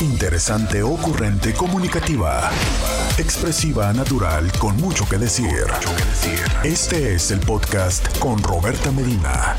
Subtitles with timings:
[0.00, 2.50] Interesante, ocurrente, comunicativa.
[3.16, 5.66] Expresiva, natural, con mucho que decir.
[6.64, 9.54] Este es el podcast con Roberta Medina.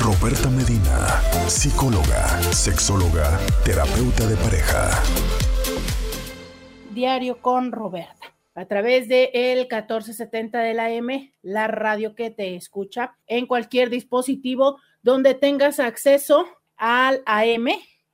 [0.00, 5.02] Roberta Medina, psicóloga, sexóloga, terapeuta de pareja.
[6.90, 8.34] Diario con Roberta.
[8.54, 13.90] A través de el 1470 de la M, la radio que te escucha en cualquier
[13.90, 16.46] dispositivo donde tengas acceso
[16.78, 17.68] al AM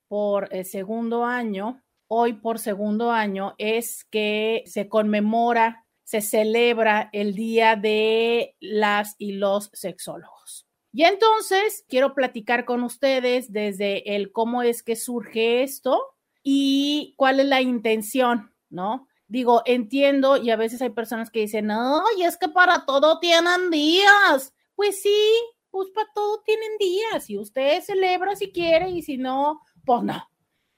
[0.09, 1.81] por el segundo año,
[2.13, 9.31] hoy por segundo año es que se conmemora, se celebra el Día de las y
[9.33, 10.67] los sexólogos.
[10.91, 16.01] Y entonces quiero platicar con ustedes desde el cómo es que surge esto
[16.43, 19.07] y cuál es la intención, ¿no?
[19.29, 23.21] Digo, entiendo y a veces hay personas que dicen, no, y es que para todo
[23.21, 24.53] tienen días.
[24.75, 25.31] Pues sí,
[25.69, 27.23] pues para todo tienen días.
[27.23, 30.30] Si usted celebra si quiere y si no, pues no.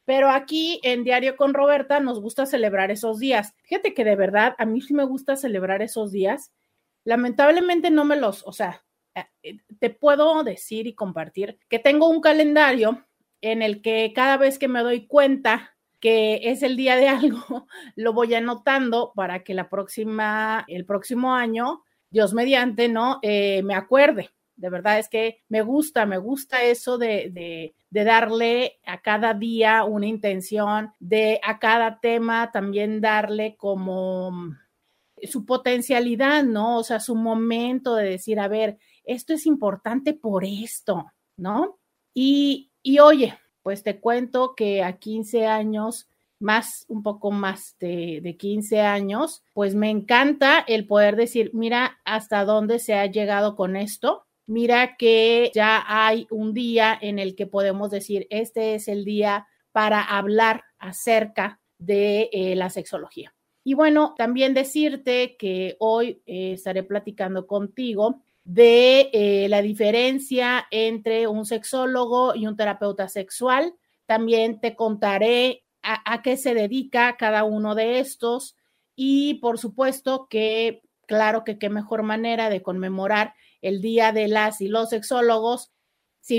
[0.05, 3.53] Pero aquí en Diario con Roberta nos gusta celebrar esos días.
[3.63, 6.51] Fíjate que de verdad a mí sí me gusta celebrar esos días.
[7.05, 8.83] Lamentablemente no me los, o sea,
[9.15, 13.05] eh, te puedo decir y compartir que tengo un calendario
[13.41, 17.67] en el que cada vez que me doy cuenta que es el día de algo,
[17.95, 23.19] lo voy anotando para que la próxima, el próximo año, Dios mediante, ¿no?
[23.21, 24.31] Eh, me acuerde.
[24.55, 29.83] De verdad es que me gusta, me gusta eso de, de, darle a cada día
[29.83, 34.31] una intención, de a cada tema también darle como
[35.23, 36.77] su potencialidad, ¿no?
[36.77, 41.79] O sea, su momento de decir, a ver, esto es importante por esto, ¿no?
[42.13, 46.09] Y, y oye, pues te cuento que a 15 años,
[46.39, 51.99] más, un poco más de, de 15 años, pues me encanta el poder decir, mira
[52.03, 57.35] hasta dónde se ha llegado con esto, mira que ya hay un día en el
[57.35, 63.33] que podemos decir, este es el día para hablar acerca de eh, la sexología.
[63.63, 71.27] Y bueno, también decirte que hoy eh, estaré platicando contigo de eh, la diferencia entre
[71.27, 73.73] un sexólogo y un terapeuta sexual.
[74.05, 78.55] También te contaré a qué se dedica cada uno de estos
[78.95, 83.33] y por supuesto que, claro que qué mejor manera de conmemorar
[83.63, 85.71] el Día de las y los Sexólogos,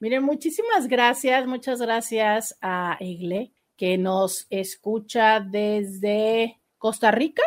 [0.00, 7.42] Miren, muchísimas gracias, muchas gracias a Egle, que nos escucha desde Costa Rica.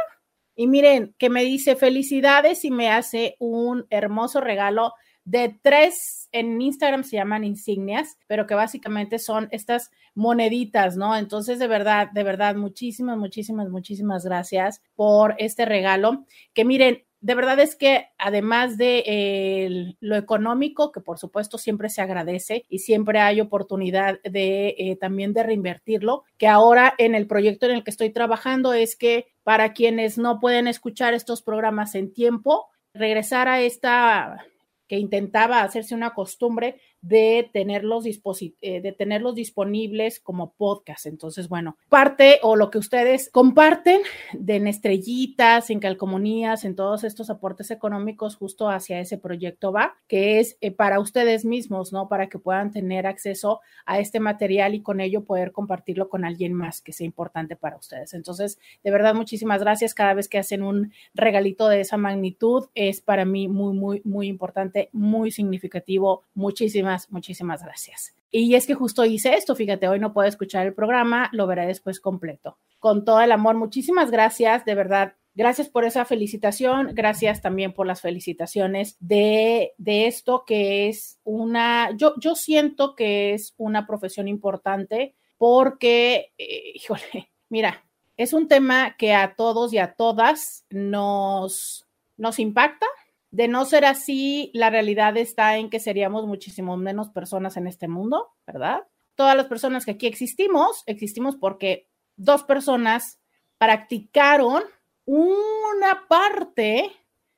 [0.56, 4.94] Y miren, que me dice felicidades y me hace un hermoso regalo
[5.30, 11.16] de tres, en Instagram se llaman insignias, pero que básicamente son estas moneditas, ¿no?
[11.16, 16.26] Entonces, de verdad, de verdad, muchísimas, muchísimas, muchísimas gracias por este regalo.
[16.56, 22.02] Que miren, de verdad es que además de lo económico, que por supuesto siempre se
[22.02, 27.68] agradece y siempre hay oportunidad de eh, también de reinvertirlo, que ahora en el proyecto
[27.68, 32.14] en el que estoy trabajando es que para quienes no pueden escuchar estos programas en
[32.14, 34.44] tiempo, regresar a esta
[34.90, 41.06] que intentaba hacerse una costumbre de tenerlos, eh, de tenerlos disponibles como podcast.
[41.06, 44.02] Entonces, bueno, parte o lo que ustedes comparten
[44.34, 49.98] de en estrellitas, en calcomanías, en todos estos aportes económicos justo hacia ese proyecto va,
[50.08, 52.10] que es eh, para ustedes mismos, ¿no?
[52.10, 56.54] Para que puedan tener acceso a este material y con ello poder compartirlo con alguien
[56.54, 58.14] más que sea importante para ustedes.
[58.14, 59.94] Entonces, de verdad, muchísimas gracias.
[59.94, 64.28] Cada vez que hacen un regalito de esa magnitud, es para mí muy, muy, muy
[64.28, 66.24] importante, muy significativo.
[66.34, 68.14] Muchísimas muchísimas, gracias.
[68.32, 71.66] Y es que justo hice esto, fíjate, hoy no puedo escuchar el programa, lo veré
[71.66, 72.58] después completo.
[72.78, 75.16] Con todo el amor, muchísimas gracias, de verdad.
[75.36, 81.92] Gracias por esa felicitación, gracias también por las felicitaciones de, de esto que es una,
[81.96, 87.86] yo, yo siento que es una profesión importante porque, eh, híjole, mira,
[88.18, 91.88] es un tema que a todos y a todas nos,
[92.18, 92.86] nos impacta,
[93.32, 97.88] de no ser así, la realidad está en que seríamos muchísimo menos personas en este
[97.88, 98.88] mundo, ¿verdad?
[99.16, 103.20] Todas las personas que aquí existimos, existimos porque dos personas
[103.58, 104.64] practicaron
[105.06, 106.92] una parte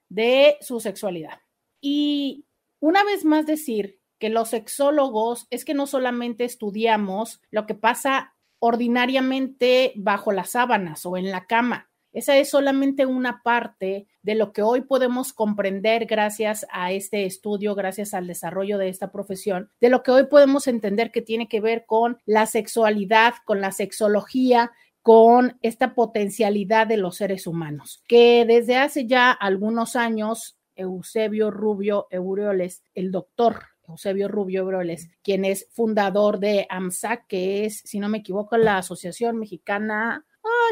[0.10, 1.40] de su sexualidad.
[1.82, 2.46] Y
[2.80, 8.36] una vez más decir que los sexólogos es que no solamente estudiamos lo que pasa
[8.60, 14.52] ordinariamente bajo las sábanas o en la cama, esa es solamente una parte de lo
[14.52, 19.90] que hoy podemos comprender gracias a este estudio, gracias al desarrollo de esta profesión, de
[19.90, 24.72] lo que hoy podemos entender que tiene que ver con la sexualidad, con la sexología,
[25.02, 32.08] con esta potencialidad de los seres humanos, que desde hace ya algunos años, Eusebio Rubio
[32.12, 38.10] Eureoles, el doctor Eusebio Rubio Eureoles, quien es fundador de AMSAC, que es, si no
[38.10, 40.26] me equivoco, la Asociación Mexicana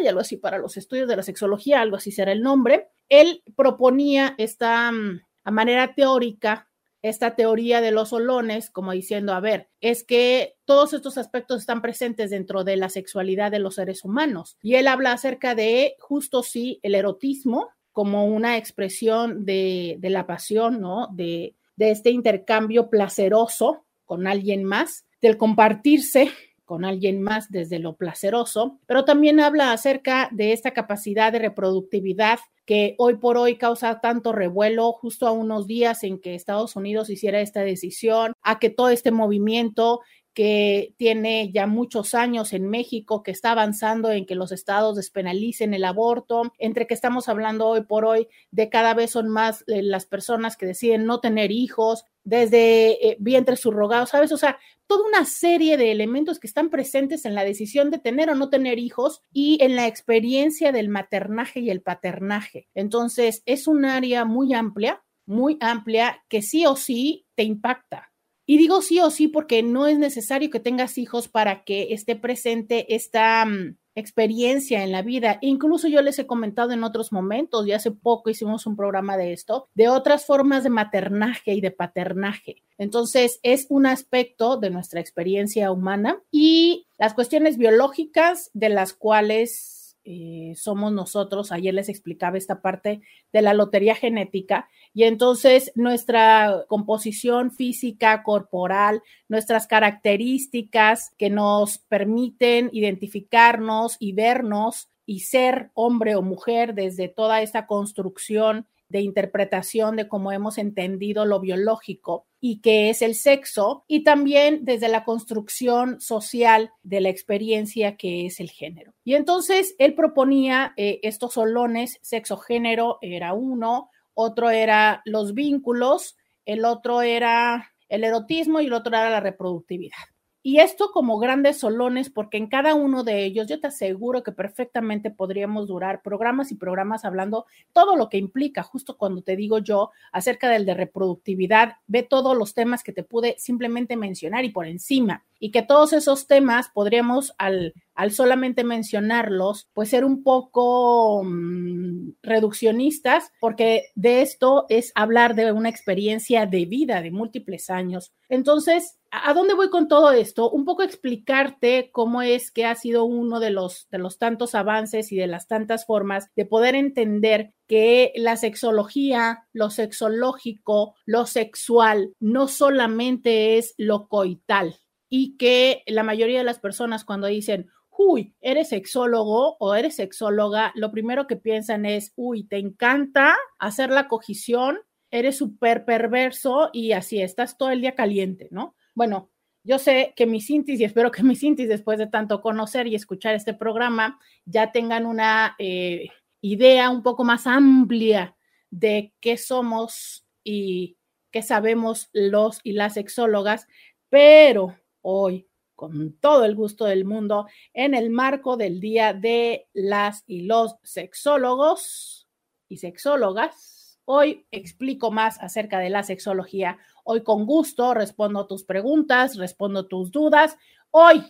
[0.04, 2.90] y algo así para los estudios de la sexología, algo así será el nombre.
[3.10, 6.70] Él proponía esta mm, a manera teórica
[7.02, 11.82] esta teoría de los olones, como diciendo, a ver, es que todos estos aspectos están
[11.82, 14.58] presentes dentro de la sexualidad de los seres humanos.
[14.62, 20.28] Y él habla acerca de justo sí el erotismo como una expresión de, de la
[20.28, 21.08] pasión, ¿no?
[21.14, 26.32] De, de este intercambio placeroso con alguien más, del compartirse
[26.70, 32.38] con alguien más desde lo placeroso, pero también habla acerca de esta capacidad de reproductividad
[32.68, 37.10] que hoy por hoy causa tanto revuelo justo a unos días en que Estados Unidos
[37.10, 40.02] hiciera esta decisión, a que todo este movimiento
[40.34, 45.74] que tiene ya muchos años en México, que está avanzando en que los estados despenalicen
[45.74, 49.82] el aborto, entre que estamos hablando hoy por hoy de cada vez son más eh,
[49.82, 54.32] las personas que deciden no tener hijos, desde eh, vientre subrogado, ¿sabes?
[54.32, 58.30] O sea, toda una serie de elementos que están presentes en la decisión de tener
[58.30, 62.68] o no tener hijos y en la experiencia del maternaje y el paternaje.
[62.76, 68.09] Entonces, es un área muy amplia, muy amplia, que sí o sí te impacta
[68.50, 72.16] y digo sí o sí porque no es necesario que tengas hijos para que esté
[72.16, 75.38] presente esta mm, experiencia en la vida.
[75.42, 79.34] Incluso yo les he comentado en otros momentos, y hace poco hicimos un programa de
[79.34, 82.64] esto, de otras formas de maternaje y de paternaje.
[82.80, 89.79] Entonces, es un aspecto de nuestra experiencia humana y las cuestiones biológicas de las cuales
[90.12, 91.52] eh, somos nosotros.
[91.52, 93.02] Ayer les explicaba esta parte
[93.32, 102.72] de la lotería genética y entonces nuestra composición física, corporal, nuestras características que nos permiten
[102.74, 110.08] identificarnos y vernos y ser hombre o mujer desde toda esta construcción de interpretación de
[110.08, 116.02] cómo hemos entendido lo biológico y qué es el sexo, y también desde la construcción
[116.02, 118.94] social de la experiencia que es el género.
[119.04, 126.66] Y entonces él proponía eh, estos solones, sexo-género era uno, otro era los vínculos, el
[126.66, 129.98] otro era el erotismo y el otro era la reproductividad.
[130.42, 134.32] Y esto como grandes solones, porque en cada uno de ellos yo te aseguro que
[134.32, 139.60] perfectamente podríamos durar programas y programas hablando todo lo que implica, justo cuando te digo
[139.60, 144.50] yo acerca del de reproductividad, ve todos los temas que te pude simplemente mencionar y
[144.50, 145.26] por encima.
[145.40, 147.74] Y que todos esos temas podríamos al,
[148.12, 155.70] solamente mencionarlos, pues ser un poco mm, reduccionistas, porque de esto es hablar de una
[155.70, 158.12] experiencia de vida de múltiples años.
[158.28, 160.52] Entonces, ¿A dónde voy con todo esto?
[160.52, 165.12] Un poco explicarte cómo es que ha sido uno de los, de los tantos avances
[165.12, 172.14] y de las tantas formas de poder entender que la sexología, lo sexológico, lo sexual,
[172.20, 174.76] no solamente es lo coital
[175.10, 180.72] y que la mayoría de las personas cuando dicen, uy, eres sexólogo o eres sexóloga,
[180.76, 184.80] lo primero que piensan es, uy, te encanta hacer la cogición,
[185.12, 188.76] eres súper perverso y así estás todo el día caliente, ¿no?
[189.00, 189.32] bueno,
[189.64, 192.96] yo sé que mis intis, y espero que mis intis, después de tanto conocer y
[192.96, 196.10] escuchar este programa, ya tengan una eh,
[196.42, 198.36] idea un poco más amplia
[198.72, 200.98] de qué somos y
[201.32, 203.68] qué sabemos los y las sexólogas,
[204.10, 210.24] pero hoy, con todo el gusto del mundo, en el marco del Día de las
[210.28, 212.28] y los Sexólogos
[212.68, 213.80] y Sexólogas,
[214.12, 216.80] Hoy explico más acerca de la sexología.
[217.04, 220.58] Hoy con gusto respondo tus preguntas, respondo tus dudas.
[220.90, 221.24] Hoy,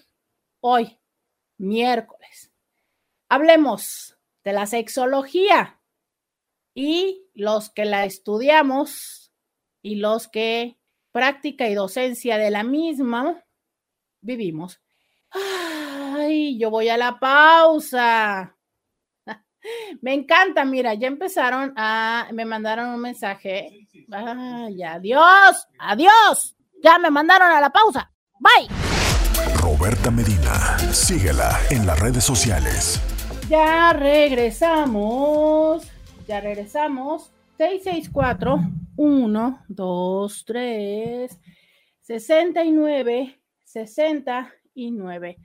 [0.62, 0.98] hoy,
[1.58, 2.54] miércoles,
[3.28, 5.82] hablemos de la sexología
[6.74, 9.34] y los que la estudiamos
[9.82, 10.78] y los que
[11.12, 13.44] práctica y docencia de la misma
[14.22, 14.80] vivimos.
[15.32, 18.56] Ay, yo voy a la pausa.
[20.02, 23.88] Me encanta, mira, ya empezaron a, me mandaron un mensaje.
[24.12, 26.56] Ay, adiós, adiós.
[26.82, 28.12] Ya me mandaron a la pausa.
[28.40, 28.70] Bye.
[29.62, 33.02] Roberta Medina, síguela en las redes sociales.
[33.50, 35.88] Ya regresamos,
[36.28, 37.32] ya regresamos.
[37.58, 38.60] 664
[38.96, 41.40] 1 2 3
[42.02, 45.38] 69 69.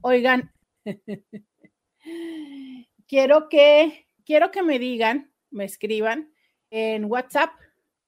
[0.00, 0.50] Oigan,
[3.06, 6.32] quiero que, quiero que me digan, me escriban
[6.70, 7.50] en WhatsApp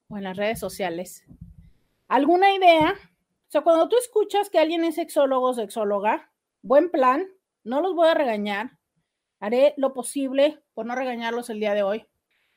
[0.09, 1.25] o en las redes sociales.
[2.09, 2.95] ¿Alguna idea?
[2.95, 7.27] O sea, cuando tú escuchas que alguien es sexólogo o sexóloga, buen plan,
[7.63, 8.79] no los voy a regañar.
[9.41, 12.07] Haré lo posible por no regañarlos el día de hoy.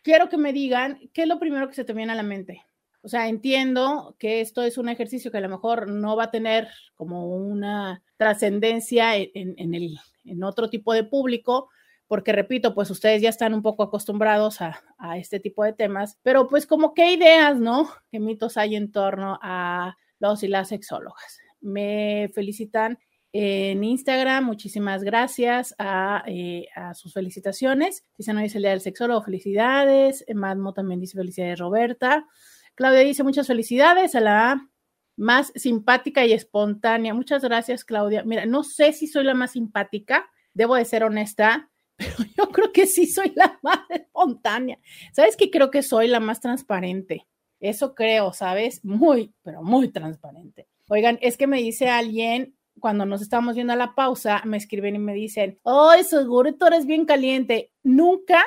[0.04, 2.66] Quiero que me digan qué es lo primero que se te viene a la mente.
[3.06, 6.32] O sea, entiendo que esto es un ejercicio que a lo mejor no va a
[6.32, 11.70] tener como una trascendencia en, en, el, en otro tipo de público,
[12.08, 14.82] porque repito, pues ustedes ya están un poco acostumbrados a,
[15.18, 17.90] este tipo de temas, pero pues como qué ideas, ¿no?
[18.10, 21.40] ¿Qué mitos hay en torno a los y las sexólogas?
[21.60, 23.00] Me felicitan
[23.34, 24.46] en Instagram.
[24.46, 28.06] Muchísimas gracias a, eh, sus felicitaciones.
[28.18, 30.24] Dicen hoy es el día del sexólogo, felicidades.
[30.34, 32.28] Madmo también dice felicidades, Roberta.
[32.76, 34.70] Claudia dice muchas felicidades a la
[35.16, 37.14] más simpática y espontánea.
[37.14, 38.24] Muchas gracias, Claudia.
[38.24, 42.72] Mira, no sé si soy la más simpática, debo de ser honesta pero yo creo
[42.72, 44.80] que sí soy la más espontánea.
[45.12, 45.50] ¿Sabes qué?
[45.50, 47.28] Creo que soy la más transparente.
[47.60, 48.84] Eso creo, ¿sabes?
[48.84, 50.68] Muy, pero muy transparente.
[50.90, 54.96] Oigan, es que me dice alguien, cuando nos estamos viendo a la pausa, me escriben
[54.96, 57.72] y me dicen, ¡ay, seguro tú eres bien caliente!
[57.84, 58.44] Nunca,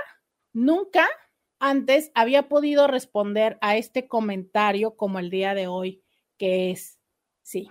[0.53, 1.07] nunca
[1.59, 6.03] antes había podido responder a este comentario como el día de hoy,
[6.39, 6.99] que es,
[7.43, 7.71] sí,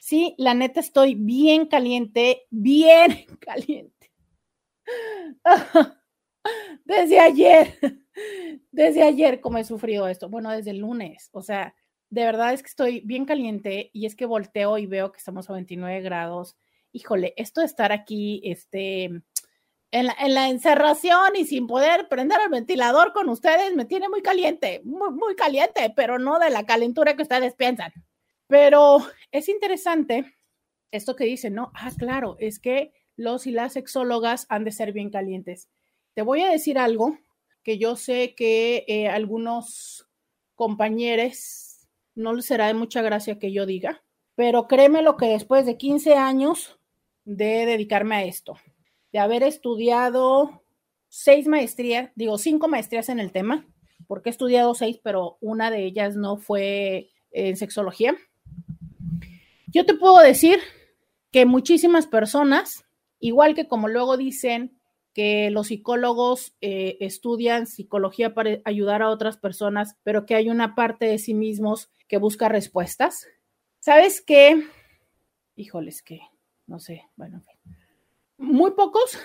[0.00, 4.12] sí, la neta estoy bien caliente, bien caliente
[6.84, 7.78] desde ayer,
[8.70, 11.74] desde ayer como he sufrido esto, bueno, desde el lunes, o sea,
[12.10, 15.50] de verdad es que estoy bien caliente y es que volteo y veo que estamos
[15.50, 16.56] a 29 grados.
[16.92, 19.10] Híjole, esto de estar aquí, este,
[19.94, 24.08] en la, en la encerración y sin poder prender el ventilador con ustedes, me tiene
[24.08, 27.92] muy caliente, muy, muy caliente, pero no de la calentura que ustedes piensan.
[28.48, 28.98] Pero
[29.30, 30.34] es interesante
[30.90, 31.70] esto que dicen, ¿no?
[31.74, 35.68] Ah, claro, es que los y las sexólogas han de ser bien calientes.
[36.14, 37.16] Te voy a decir algo
[37.62, 40.08] que yo sé que eh, algunos
[40.56, 41.86] compañeros
[42.16, 44.02] no les será de mucha gracia que yo diga,
[44.34, 46.80] pero créeme lo que después de 15 años
[47.24, 48.56] de dedicarme a esto,
[49.14, 50.62] de haber estudiado
[51.08, 53.66] seis maestrías, digo cinco maestrías en el tema,
[54.06, 58.14] porque he estudiado seis, pero una de ellas no fue en sexología.
[59.68, 60.58] Yo te puedo decir
[61.32, 62.84] que muchísimas personas
[63.24, 64.78] Igual que como luego dicen
[65.14, 70.74] que los psicólogos eh, estudian psicología para ayudar a otras personas, pero que hay una
[70.74, 73.26] parte de sí mismos que busca respuestas.
[73.80, 74.62] ¿Sabes qué?
[75.56, 76.20] Híjoles, que
[76.66, 77.42] no sé, bueno,
[78.44, 79.18] muy pocos,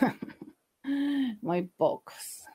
[1.41, 2.45] muy pocos,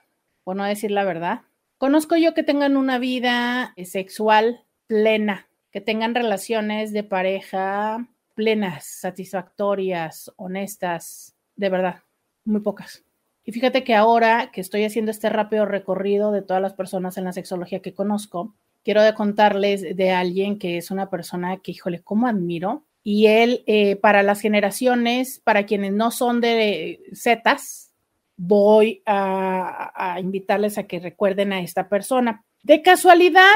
[0.42, 1.42] por no decir la verdad.
[1.78, 10.32] Conozco yo que tengan una vida sexual plena, que tengan relaciones de pareja plenas, satisfactorias,
[10.36, 12.02] honestas, de verdad,
[12.44, 13.04] muy pocas.
[13.44, 17.24] Y fíjate que ahora que estoy haciendo este rápido recorrido de todas las personas en
[17.24, 22.26] la sexología que conozco, quiero contarles de alguien que es una persona que, híjole, cómo
[22.26, 22.84] admiro.
[23.04, 27.92] Y él, eh, para las generaciones, para quienes no son de Zetas,
[28.36, 32.44] voy a, invitarles a que recuerden a esta persona.
[32.62, 33.54] De casualidad,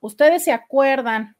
[0.00, 1.36] ustedes se acuerdan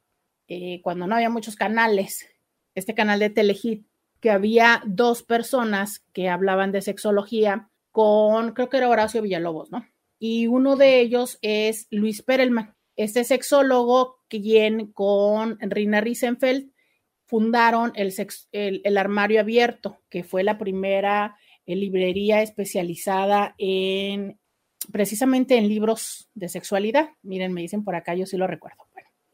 [0.83, 2.29] cuando no había muchos canales,
[2.75, 3.87] este canal de Telehit,
[4.21, 9.87] que había dos personas que hablaban de sexología con, creo que era Horacio Villalobos, ¿no?
[10.19, 16.71] Y uno de ellos es Luis Perelman, este sexólogo quien con Rina Riesenfeld
[17.35, 18.15] fundaron el,
[18.53, 21.37] el, Armario Abierto, que fue la primera
[21.67, 24.39] eh, librería especializada en
[24.93, 27.09] precisamente en libros de sexualidad.
[27.23, 28.79] Miren, me dicen por acá, yo sí lo recuerdo.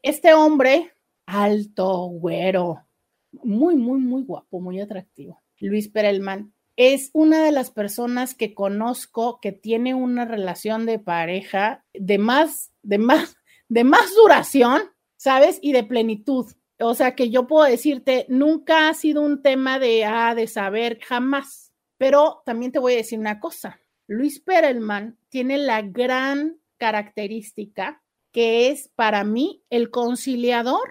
[0.01, 0.89] Este hombre,
[1.27, 2.87] alto, güero,
[3.33, 9.39] muy, muy, muy guapo, muy atractivo, Luis Perelman, es una de las personas que conozco
[9.43, 13.35] que tiene una relación de pareja de más, de más,
[13.69, 14.81] de más duración,
[15.17, 15.59] ¿sabes?
[15.61, 16.47] Y de plenitud.
[16.81, 20.99] O sea, que yo puedo decirte, nunca ha sido un tema de, ah, de saber,
[21.01, 21.73] jamás.
[21.97, 23.79] Pero también te voy a decir una cosa.
[24.07, 30.89] Luis Perelman tiene la gran característica que es para mí el conciliador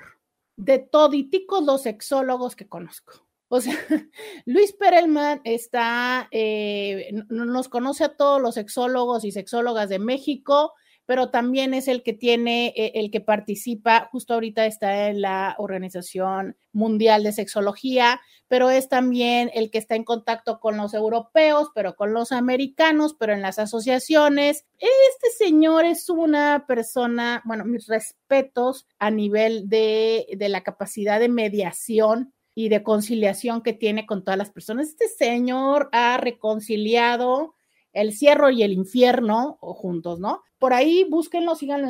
[0.56, 3.26] de toditicos los sexólogos que conozco.
[3.48, 3.74] O sea,
[4.46, 10.74] Luis Perelman está, eh, nos conoce a todos los sexólogos y sexólogas de México,
[11.10, 15.56] pero también es el que tiene, eh, el que participa, justo ahorita está en la
[15.58, 21.70] Organización Mundial de Sexología, pero es también el que está en contacto con los europeos,
[21.74, 24.66] pero con los americanos, pero en las asociaciones.
[24.78, 31.28] Este señor es una persona, bueno, mis respetos a nivel de, de la capacidad de
[31.28, 34.86] mediación y de conciliación que tiene con todas las personas.
[34.86, 37.56] Este señor ha reconciliado
[37.92, 40.42] el cierro y el infierno juntos, ¿no?
[40.58, 41.88] Por ahí búsquenlo, síganlo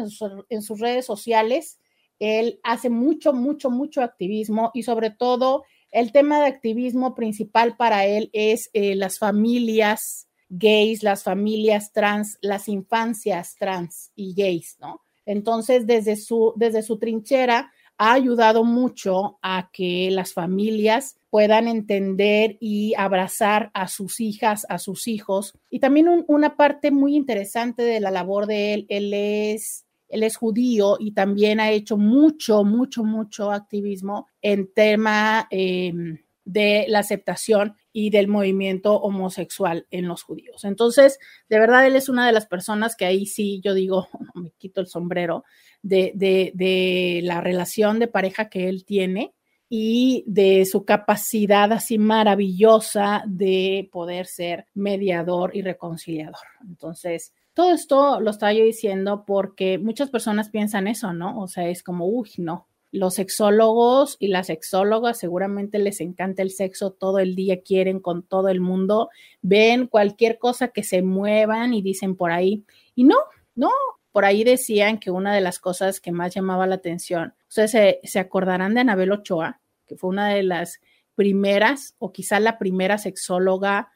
[0.49, 1.79] en sus, redes sociales.
[2.19, 8.07] Él hace mucho, mucho, mucho activismo y sobre todo el tema de activismo principal para
[8.07, 15.03] él es eh, las familias gays, las familias trans, las infancias trans y gays, ¿no?
[15.27, 22.57] Entonces, desde su, desde su trinchera, ha ayudado mucho a que las familias puedan entender
[22.59, 25.53] y abrazar a sus hijas, a sus hijos.
[25.69, 30.39] Y también una parte muy interesante de la labor de él, él es, él es
[30.39, 37.77] judío y también ha hecho mucho, mucho, mucho activismo en tema em, de la aceptación
[37.93, 40.65] y del movimiento homosexual en los judíos.
[40.65, 44.51] Entonces, de verdad, él es una de las personas que ahí sí yo digo, me
[44.59, 45.45] quito el sombrero,
[45.83, 49.35] de, la relación de pareja que él tiene
[49.69, 56.41] y de su capacidad así maravillosa de poder ser mediador y reconciliador.
[56.69, 61.41] Entonces, todo esto lo estaba yo diciendo porque muchas personas piensan eso, ¿no?
[61.41, 62.67] O sea, es como, uy, no.
[62.93, 68.25] Los sexólogos y las sexólogas seguramente les encanta el sexo todo el día, quieren con
[68.25, 69.11] todo el mundo,
[69.43, 72.65] ven cualquier cosa que se muevan y dicen por ahí.
[72.97, 73.17] Y no,
[73.55, 73.71] no,
[74.11, 78.19] por ahí decían que una de las cosas que más llamaba la atención, ustedes se,
[78.19, 80.81] acordarán de Anabel Ochoa, que fue una de las
[81.15, 83.93] primeras o quizá la primera sexóloga,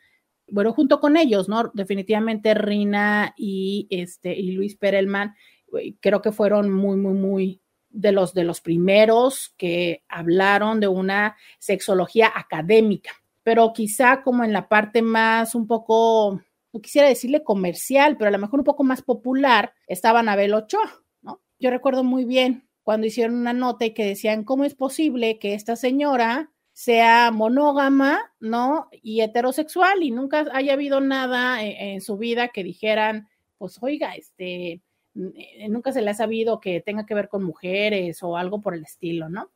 [0.47, 1.71] bueno, junto con ellos, ¿no?
[1.75, 5.35] Definitivamente Rina y, este, y Luis Perelman,
[6.01, 7.61] creo que fueron muy, muy, muy
[7.95, 14.53] de los, de los primeros que hablaron de una sexología académica, pero quizá como en
[14.53, 16.41] la parte más un poco
[16.75, 21.05] no quisiera decirle comercial, pero a lo mejor un poco más popular, estaba Anabel Ochoa,
[21.23, 21.41] ¿no?
[21.61, 25.55] Yo recuerdo muy bien cuando hicieron una nota y que decían, ¿cómo es posible que
[25.55, 28.89] esta señora sea monógama, ¿no?
[28.91, 34.83] Y heterosexual y nunca haya habido nada en, su vida que dijeran, pues oiga, este,
[35.15, 38.83] nunca se le ha sabido que tenga que ver con mujeres o algo por el
[38.83, 39.51] estilo, ¿no?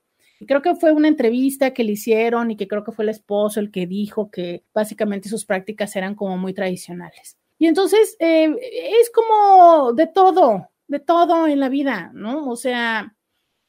[0.46, 3.60] creo que fue una entrevista que le hicieron y que creo que fue el esposo
[3.60, 7.36] el que dijo que básicamente sus prácticas eran como muy tradicionales.
[7.58, 8.54] Y entonces eh,
[9.00, 12.48] es como de todo, de todo en la vida, ¿no?
[12.48, 13.16] O sea,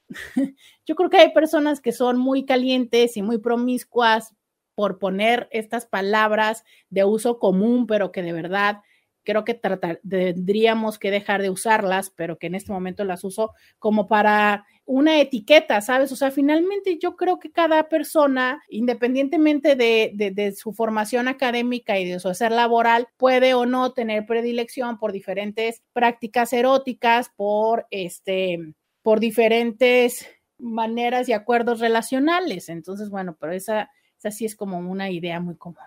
[0.86, 4.36] yo creo que hay personas que son muy calientes y muy promiscuas
[4.76, 8.82] por poner estas palabras de uso común, pero que de verdad
[9.30, 14.08] creo que tendríamos que dejar de usarlas, pero que en este momento las uso como
[14.08, 16.12] para una etiqueta, ¿sabes?
[16.12, 22.20] O sea, finalmente yo creo que cada persona, independientemente de, su formación académica y de
[22.20, 29.20] su hacer laboral, puede o no tener predilección por diferentes prácticas eróticas, por este, por
[29.20, 32.68] diferentes maneras y acuerdos relacionales.
[32.68, 35.78] Entonces, bueno, pero esa, esa sí es como una idea muy común.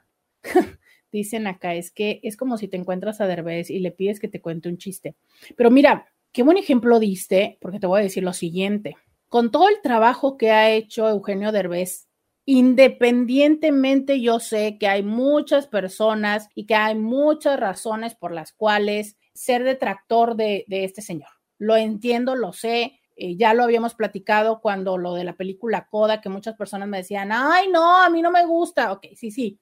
[1.12, 4.28] Dicen acá, es que es como si te encuentras a Derbez y le pides que
[4.28, 5.14] te cuente un chiste.
[5.56, 8.96] Pero mira, qué buen ejemplo diste, porque te voy a decir lo siguiente.
[9.28, 12.08] Con todo el trabajo que ha hecho Eugenio Derbez,
[12.46, 19.16] independientemente yo sé que hay muchas personas y que hay muchas razones por las cuales
[19.34, 21.28] ser detractor de, este señor.
[21.58, 26.20] Lo entiendo, lo sé, eh, ya lo habíamos platicado cuando lo de la película Coda,
[26.20, 28.92] que muchas personas me decían, ay, no, a mí no me gusta.
[28.92, 29.58] Ok, sí, sí.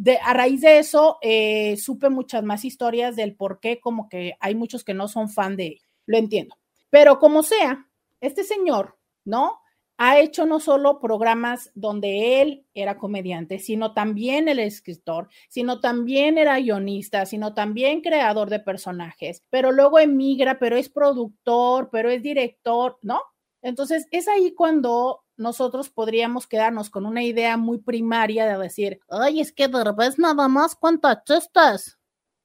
[0.00, 4.34] De, a raíz de eso, eh, supe muchas más historias del por qué, como que
[4.38, 5.80] hay muchos que no son fan de.
[6.06, 6.56] Lo entiendo.
[6.88, 7.86] Pero como sea,
[8.20, 9.60] este señor, ¿no?
[9.98, 16.38] ha hecho no solo programas donde él era comediante, sino también el escritor, sino también
[16.38, 22.22] era guionista, sino también creador de personajes, pero luego emigra, pero es productor, pero es
[22.22, 23.20] director, ¿no?
[23.60, 29.40] Entonces es ahí cuando nosotros podríamos quedarnos con una idea muy primaria de decir, ay,
[29.40, 31.94] es que Derbez nada más cuántas chistes.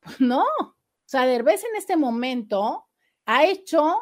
[0.19, 0.75] No, o
[1.05, 2.87] sea, Derbez en este momento
[3.25, 3.95] ha hecho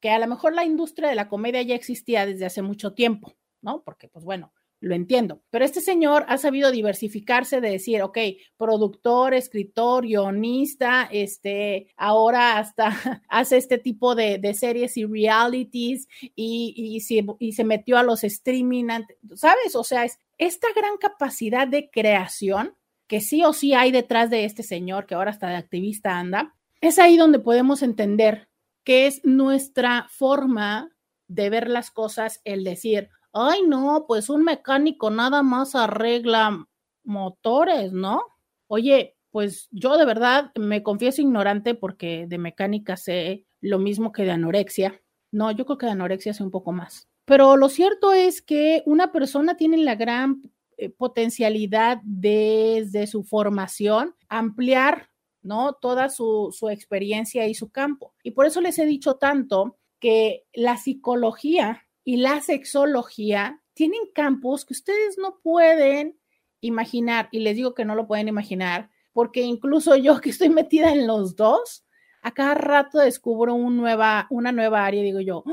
[0.00, 3.36] que a lo mejor la industria de la comedia ya existía desde hace mucho tiempo,
[3.62, 3.82] ¿no?
[3.84, 4.52] Porque, pues bueno,
[4.84, 5.42] lo entiendo.
[5.50, 8.18] Pero este señor ha sabido diversificarse de decir, ok,
[8.56, 12.88] productor, escritor, guionista, este, ahora hasta
[13.28, 18.22] hace este tipo de, series y realities y, y, se, y, se, metió a los
[18.24, 18.86] streaming,
[19.34, 19.74] ¿sabes?
[19.74, 24.44] O sea, es esta gran capacidad de creación que sí o sí hay detrás de
[24.44, 28.48] este señor que ahora hasta de activista anda, es ahí donde podemos entender
[28.84, 30.90] que es nuestra forma
[31.26, 36.66] de ver las cosas, el decir, ay, no, pues un mecánico nada más arregla
[37.04, 38.22] motores, ¿no?
[38.66, 44.24] Oye, pues yo de verdad me confieso ignorante porque de mecánica sé lo mismo que
[44.24, 45.02] de anorexia.
[45.32, 47.08] No, yo creo que de anorexia sé un poco más.
[47.24, 50.42] Pero lo cierto es que una persona tiene la gran
[50.76, 55.10] eh, potencialidad desde su formación ampliar
[55.44, 55.74] ¿no?
[55.74, 58.14] Toda su, experiencia y su campo.
[58.24, 64.64] Y por eso les he dicho tanto que la psicología y la sexología tienen campos
[64.64, 66.18] que ustedes no pueden
[66.60, 70.92] imaginar, y les digo que no lo pueden imaginar, porque incluso yo que estoy metida
[70.92, 71.84] en los dos,
[72.22, 75.44] a cada rato descubro un nueva, una nueva área y digo yo,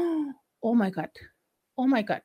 [0.60, 1.10] oh my God,
[1.76, 2.24] oh my God.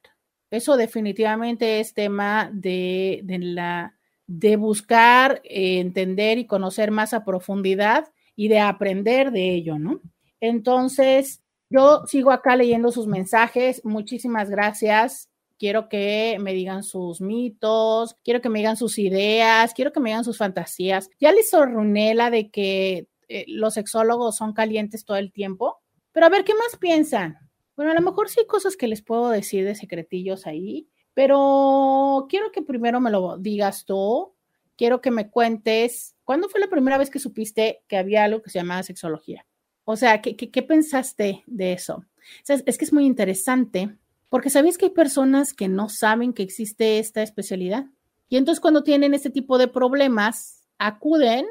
[0.51, 7.25] Eso definitivamente es tema de, de la de buscar eh, entender y conocer más a
[7.25, 10.01] profundidad y de aprender de ello, ¿no?
[10.41, 13.85] Entonces, yo sigo acá leyendo sus mensajes.
[13.85, 15.29] Muchísimas gracias.
[15.59, 20.11] Quiero que me digan sus mitos, quiero que me digan sus ideas, quiero que me
[20.11, 21.09] digan sus fantasías.
[21.19, 25.81] Ya les arruiné la de que eh, los sexólogos son calientes todo el tiempo,
[26.13, 27.39] pero a ver, ¿qué más piensan?
[27.75, 32.27] Bueno, a lo mejor sí hay cosas que les puedo decir de secretillos ahí, pero
[32.29, 34.35] quiero que primero me lo digas tú,
[34.77, 38.51] quiero que me cuentes, ¿cuándo fue la primera vez que supiste que había algo que
[38.51, 39.47] se llamaba sexología?
[39.89, 42.05] O sea, ¿qué, qué, pensaste de eso?
[42.49, 43.97] es que es muy interesante,
[44.29, 47.87] porque sabéis que hay personas que no saben que existe esta especialidad.
[48.29, 51.47] Y entonces cuando tienen este tipo de problemas, acuden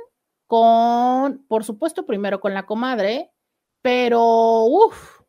[0.47, 3.31] con, por supuesto, primero con la comadre,
[3.81, 5.21] pero, uff,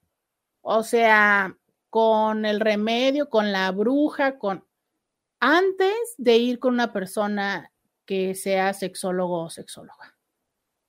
[0.62, 1.56] o sea,
[1.88, 4.66] con el remedio, con la bruja, con
[5.38, 7.72] antes de ir con una persona
[8.04, 10.15] que sea sexólogo o sexóloga.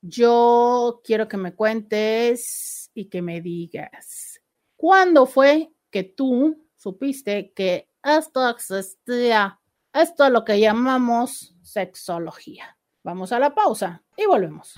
[0.09, 4.39] Yo quiero que me cuentes y que me digas,
[4.77, 9.59] ¿cuándo fue que tú supiste que esto existía?
[9.93, 12.77] Esto es lo que llamamos sexología.
[13.03, 14.75] Vamos a la pausa y volvemos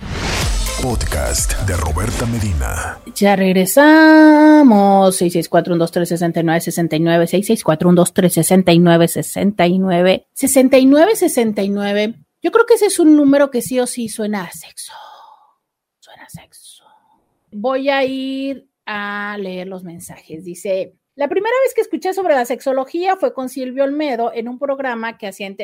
[0.82, 2.98] podcast de Roberta Medina.
[3.14, 5.20] Ya regresamos.
[5.20, 7.66] 664-123-69-69.
[7.66, 10.24] 664-123-69-69.
[10.34, 12.24] 69-69.
[12.42, 14.94] Yo creo que ese es un número que sí o sí suena a sexo.
[16.30, 16.84] Sexo.
[17.52, 20.44] Voy a ir a leer los mensajes.
[20.44, 24.58] Dice, la primera vez que escuché sobre la sexología fue con Silvio Olmedo en un
[24.58, 25.56] programa que hacía en.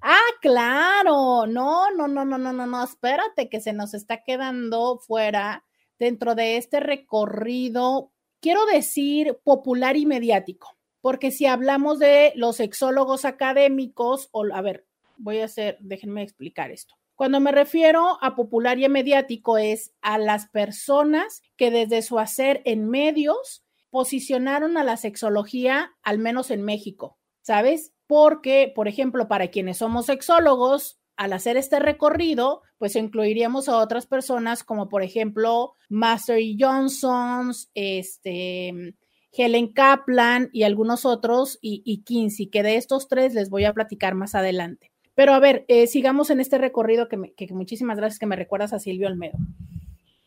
[0.00, 1.46] Ah, claro.
[1.46, 2.84] No, no, no, no, no, no, no.
[2.84, 5.64] Espérate que se nos está quedando fuera
[5.98, 8.10] dentro de este recorrido,
[8.40, 10.76] quiero decir, popular y mediático.
[11.00, 16.70] Porque si hablamos de los sexólogos académicos, o a ver, voy a hacer, déjenme explicar
[16.70, 16.94] esto.
[17.14, 22.60] Cuando me refiero a popular y mediático es a las personas que desde su hacer
[22.64, 27.92] en medios posicionaron a la sexología, al menos en México, ¿sabes?
[28.08, 34.06] Porque, por ejemplo, para quienes somos sexólogos, al hacer este recorrido, pues incluiríamos a otras
[34.06, 38.96] personas como, por ejemplo, Master y Johnsons, este,
[39.30, 43.72] Helen Kaplan y algunos otros, y, y Kinsey, que de estos tres les voy a
[43.72, 44.93] platicar más adelante.
[45.14, 47.16] Pero a ver, eh, sigamos en este recorrido que,
[47.50, 49.38] muchísimas gracias que me recuerdas a Silvio Almedo.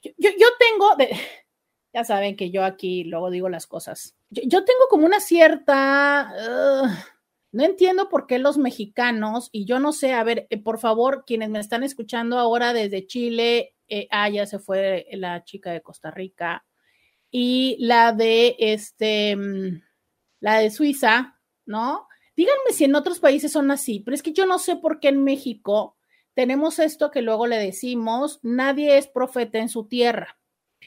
[0.02, 0.95] Yo, tengo,
[1.93, 4.15] ya saben que yo aquí luego digo las cosas.
[4.30, 6.34] Yo, tengo como una cierta,
[7.52, 11.23] no entiendo por qué los mexicanos, y yo no sé, a ver, eh, por favor,
[11.26, 15.82] quienes me están escuchando ahora desde Chile, eh, ah, ya se fue la chica de
[15.82, 16.65] Costa Rica,
[17.30, 19.82] y la de este, mm,
[20.39, 22.07] la de Suiza, ¿no?
[22.38, 25.08] Díganme si en otros países son así, pero es que yo no sé por qué
[25.08, 25.97] en México
[26.36, 30.38] tenemos esto que luego le decimos, nadie es profeta en su tierra.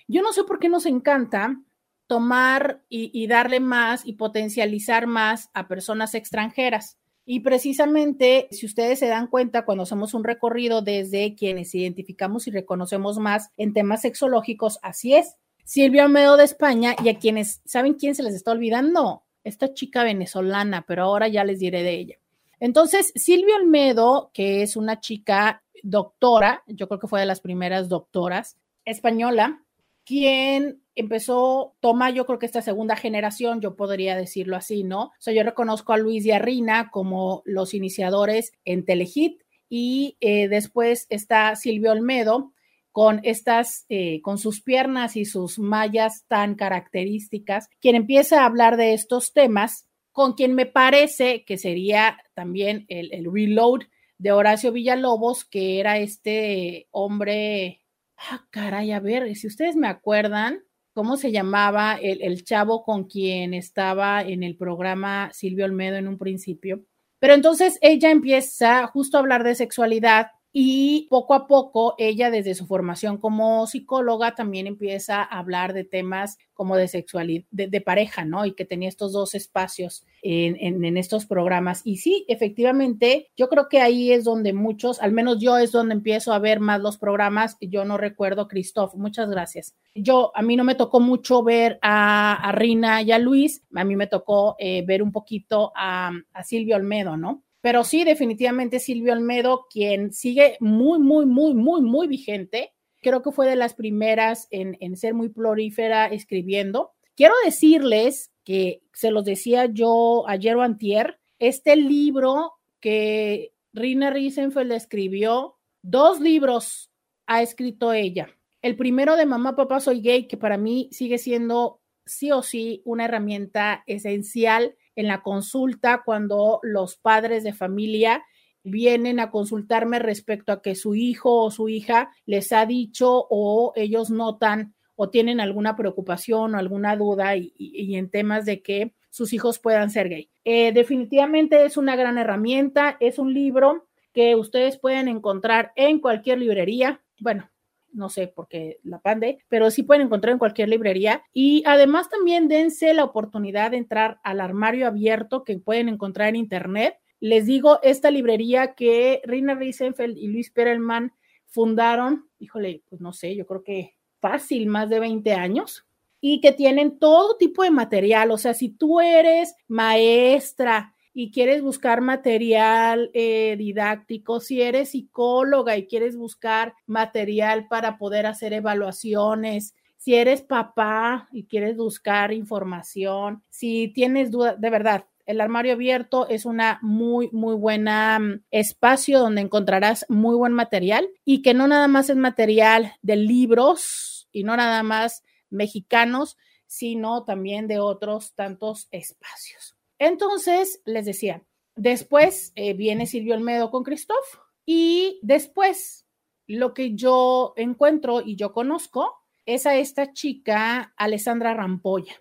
[0.06, 1.60] Yo no sé por qué nos encanta
[2.06, 6.98] tomar y, darle más y potencializar más a personas extranjeras.
[7.24, 12.52] Y precisamente, si ustedes se dan cuenta, cuando hacemos un recorrido desde quienes identificamos y
[12.52, 15.34] reconocemos más en temas sexológicos, así es.
[15.64, 19.24] Silvia Almedo de España y a quienes, ¿saben quién se les está olvidando?
[19.44, 22.16] Esta chica venezolana, pero ahora ya les diré de ella.
[22.58, 27.88] Entonces, Silvia Olmedo, que es una chica doctora, yo creo que fue de las primeras
[27.88, 29.62] doctoras española,
[30.04, 35.04] quien empezó, toma yo creo que esta segunda generación, yo podría decirlo así, ¿no?
[35.04, 40.16] O sea, yo reconozco a Luis y a Rina como los iniciadores en Telehit y
[40.20, 42.52] eh, después está Silvia Olmedo,
[42.92, 48.76] con estas, eh, con sus piernas y sus mallas tan características, quien empieza a hablar
[48.76, 53.82] de estos temas, con quien me parece que sería también el, reload
[54.18, 57.80] de Horacio Villalobos, que era este hombre,
[58.16, 60.60] ah, caray, a ver, si ustedes me acuerdan,
[60.92, 66.08] ¿cómo se llamaba el, el chavo con quien estaba en el programa Silvio Olmedo en
[66.08, 66.84] un principio?
[67.20, 72.54] Pero entonces ella empieza justo a hablar de sexualidad y poco a poco ella desde
[72.54, 78.24] su formación como psicóloga también empieza a hablar de temas como de sexualidad, de, pareja,
[78.24, 78.44] ¿no?
[78.44, 81.80] Y que tenía estos dos espacios en, en, estos programas.
[81.84, 85.94] Y sí, efectivamente, yo creo que ahí es donde muchos, al menos yo es donde
[85.94, 87.56] empiezo a ver más los programas.
[87.62, 89.74] Yo no recuerdo, Christoph, muchas gracias.
[89.94, 93.84] Yo, a mí no me tocó mucho ver a, a Rina y a Luis, a
[93.84, 97.42] mí me tocó eh, ver un poquito a, a Silvio Olmedo, ¿no?
[97.60, 102.72] Pero sí, definitivamente Silvio Almedo, quien sigue muy, muy, muy, muy, muy vigente.
[103.02, 106.92] Creo que fue de las primeras en, ser muy prolífera escribiendo.
[107.16, 114.72] Quiero decirles que se los decía yo ayer o antier, este libro que Rina Riesenfeld
[114.72, 116.90] escribió, dos libros
[117.26, 118.28] ha escrito ella.
[118.62, 122.82] El primero de Mamá, Papá, Soy Gay, que para mí sigue siendo sí o sí
[122.84, 128.22] una herramienta esencial en la consulta cuando los padres de familia
[128.62, 133.72] vienen a consultarme respecto a que su hijo o su hija les ha dicho o
[133.74, 139.32] ellos notan o tienen alguna preocupación o alguna duda y, en temas de que sus
[139.32, 140.30] hijos puedan ser gay.
[140.44, 146.38] Eh, definitivamente es una gran herramienta, es un libro que ustedes pueden encontrar en cualquier
[146.38, 147.00] librería.
[147.18, 147.50] Bueno,
[147.92, 151.22] no sé por qué la pande, pero sí pueden encontrar en cualquier librería.
[151.32, 156.36] Y además también dense la oportunidad de entrar al armario abierto que pueden encontrar en
[156.36, 156.98] internet.
[157.20, 161.12] Les digo, esta librería que Rina Riesenfeld y Luis Perelman
[161.46, 165.86] fundaron, híjole, pues no sé, yo creo que fácil, más de 20 años,
[166.20, 168.30] y que tienen todo tipo de material.
[168.30, 175.76] O sea, si tú eres maestra, y quieres buscar material eh, didáctico, si eres psicóloga
[175.76, 183.42] y quieres buscar material para poder hacer evaluaciones, si eres papá y quieres buscar información,
[183.50, 189.20] si tienes dudas, de verdad, el armario abierto es una muy, muy buena mm, espacio
[189.20, 194.42] donde encontrarás muy buen material y que no nada más es material de libros y
[194.42, 199.76] no nada más mexicanos, sino también de otros tantos espacios.
[200.00, 201.44] Entonces, les decía,
[201.76, 206.06] después eh, viene Silvio Almedo con Christoph y después
[206.46, 212.14] lo que yo encuentro y yo conozco es a esta chica, Alessandra Rampolla,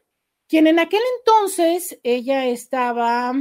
[0.47, 3.33] quien en aquel entonces ella estaba,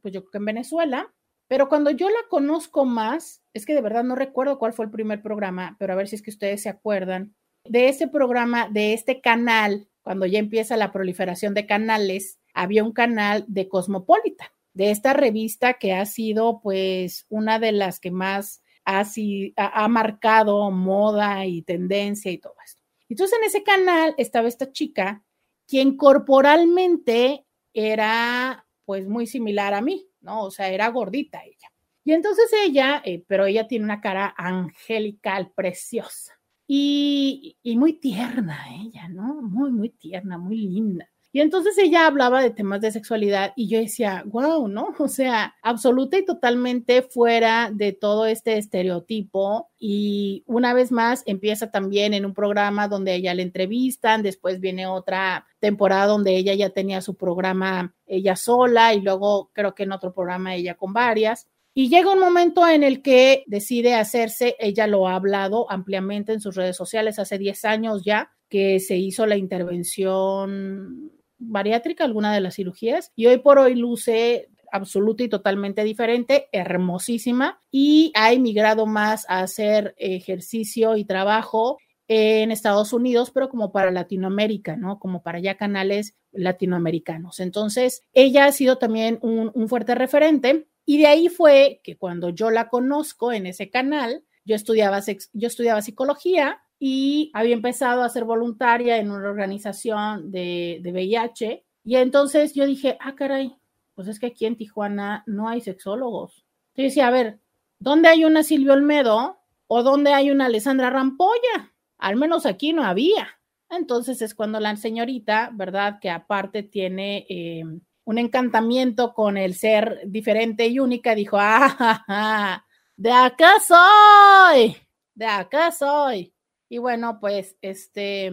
[0.00, 1.14] pues yo creo que en Venezuela,
[1.46, 4.90] pero cuando yo la conozco más, es que de verdad no recuerdo cuál fue el
[4.90, 8.94] primer programa, pero a ver si es que ustedes se acuerdan de ese programa, de
[8.94, 14.90] este canal, cuando ya empieza la proliferación de canales había un canal de Cosmopolitan, de
[14.90, 21.62] esta revista que ha sido pues una de las que más ha, marcado moda y
[21.62, 22.82] tendencia y todo esto.
[23.08, 25.22] Entonces en ese canal estaba esta chica,
[25.68, 30.44] quien corporalmente era pues muy similar a mí, ¿no?
[30.44, 31.72] O sea, era gordita ella.
[32.04, 36.32] Y entonces ella, eh, pero ella tiene una cara angelical, preciosa
[36.66, 39.40] y, y, muy tierna ella, ¿no?
[39.42, 41.11] Muy, muy tierna, muy linda.
[41.34, 44.94] Y entonces ella hablaba de temas de sexualidad y yo decía, wow, ¿no?
[44.98, 49.70] O sea, absoluta y totalmente fuera de todo este estereotipo.
[49.78, 54.86] Y una vez más empieza también en un programa donde ella le entrevistan, después viene
[54.86, 59.92] otra temporada donde ella ya tenía su programa ella sola y luego creo que en
[59.92, 61.48] otro programa ella con varias.
[61.74, 66.40] Y llega un momento en el que decide hacerse, ella lo ha hablado ampliamente en
[66.42, 71.10] sus redes sociales hace 10 años ya, que se hizo la intervención
[71.42, 77.60] bariátrica, alguna de las cirugías, y hoy por hoy luce absoluta y totalmente diferente, hermosísima,
[77.70, 81.78] y ha emigrado más a hacer ejercicio y trabajo
[82.08, 84.98] en Estados Unidos, pero como para Latinoamérica, ¿no?
[84.98, 87.40] Como para ya canales latinoamericanos.
[87.40, 92.30] Entonces, ella ha sido también un, un, fuerte referente y de ahí fue que cuando
[92.30, 95.00] yo la conozco en ese canal, yo estudiaba,
[95.32, 101.64] yo estudiaba psicología y había empezado a ser voluntaria en una organización de, de VIH.
[101.84, 103.56] Y entonces yo dije, ah, caray,
[103.94, 106.44] pues es que aquí en Tijuana no hay sexólogos.
[106.70, 107.38] Entonces yo decía, a ver,
[107.78, 111.72] ¿dónde hay una Silvia Olmedo o dónde hay una Alessandra Rampolla?
[111.98, 113.28] Al menos aquí no había.
[113.70, 116.00] Entonces es cuando la señorita, ¿verdad?
[116.00, 117.62] Que aparte tiene eh,
[118.02, 122.64] un encantamiento con el ser diferente y única, dijo, ah,
[122.96, 124.76] de acá soy,
[125.14, 126.34] de acá soy.
[126.72, 128.32] Y bueno, pues, este,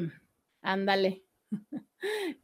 [0.62, 1.25] ándale.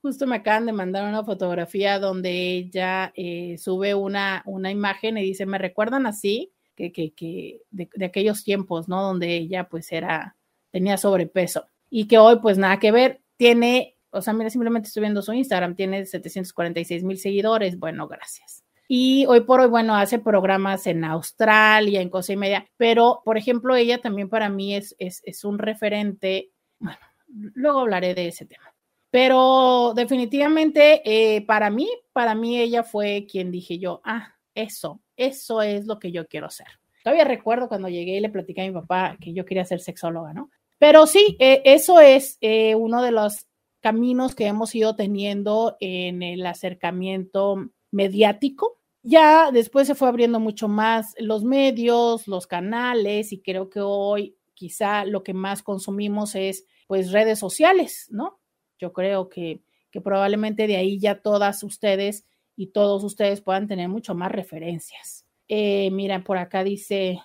[0.01, 5.21] Justo me acaban de mandar una fotografía donde ella eh, sube una, una imagen y
[5.21, 9.03] dice, me recuerdan así, que, que, de, de, aquellos tiempos, ¿no?
[9.03, 10.35] Donde ella pues era,
[10.69, 14.99] tenía sobrepeso y que hoy pues nada que ver, tiene, o sea, mira, simplemente estoy
[14.99, 18.64] viendo su Instagram, tiene 746 mil seguidores, bueno, gracias.
[18.87, 23.37] Y hoy por hoy, bueno, hace programas en Australia, en cosa y media, pero por
[23.37, 28.45] ejemplo, ella también para mí es, es, es un referente, bueno, luego hablaré de ese
[28.45, 28.75] tema.
[29.09, 35.61] Pero definitivamente eh, para mí, para mí ella fue quien dije yo, ah, eso, eso
[35.61, 36.67] es lo que yo quiero ser.
[37.03, 40.33] Todavía recuerdo cuando llegué y le platicé a mi papá que yo quería ser sexóloga,
[40.33, 40.49] ¿no?
[40.79, 43.47] Pero sí, eh, eso es eh, uno de los
[43.79, 48.77] caminos que hemos ido teniendo en el acercamiento mediático.
[49.03, 54.35] Ya después se fue abriendo mucho más los medios, los canales y creo que hoy
[54.53, 58.39] quizá lo que más consumimos es pues redes sociales, ¿no?
[58.77, 63.89] Yo creo que, que probablemente de ahí ya todas ustedes y todos ustedes puedan tener
[63.89, 65.25] mucho más referencias.
[65.47, 67.21] Eh, mira, por acá dice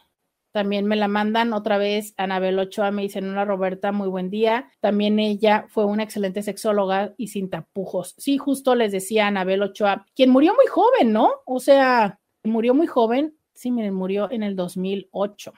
[0.52, 2.14] también me la mandan otra vez.
[2.16, 4.70] Anabel Ochoa me dice, hola Roberta, muy buen día.
[4.80, 8.14] También ella fue una excelente sexóloga y sin tapujos.
[8.18, 11.30] Sí, justo les decía Anabel Ochoa, quien murió muy joven, ¿no?
[11.46, 13.36] O sea, murió muy joven.
[13.54, 15.52] Sí, miren, murió en el 2008.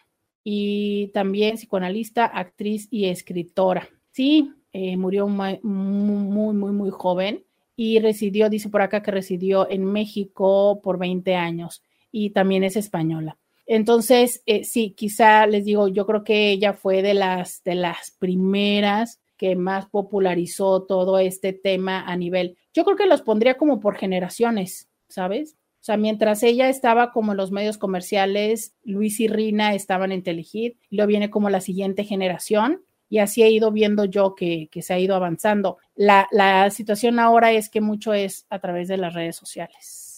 [0.45, 3.89] Y también psicoanalista, actriz y escritora.
[4.11, 7.45] Sí, eh, murió muy, muy, muy, muy joven
[7.77, 12.77] y residió, dice por acá que residió en México por 20 años y también es
[12.77, 13.39] española.
[13.67, 18.11] Entonces, eh, sí, quizá les digo, yo creo que ella fue de las, de las
[18.11, 23.81] primeras que más popularizó todo este tema a nivel, yo creo que los pondría como
[23.81, 25.57] por generaciones, ¿sabes?
[25.81, 30.23] O sea, mientras ella estaba como en los medios comerciales, Luis y Rina estaban en
[30.23, 34.69] Telehit, y luego viene como la siguiente generación, y así he ido viendo yo que,
[34.71, 35.79] que se ha ido avanzando.
[35.97, 40.12] La, la situación ahora es que mucho es a través de las redes sociales.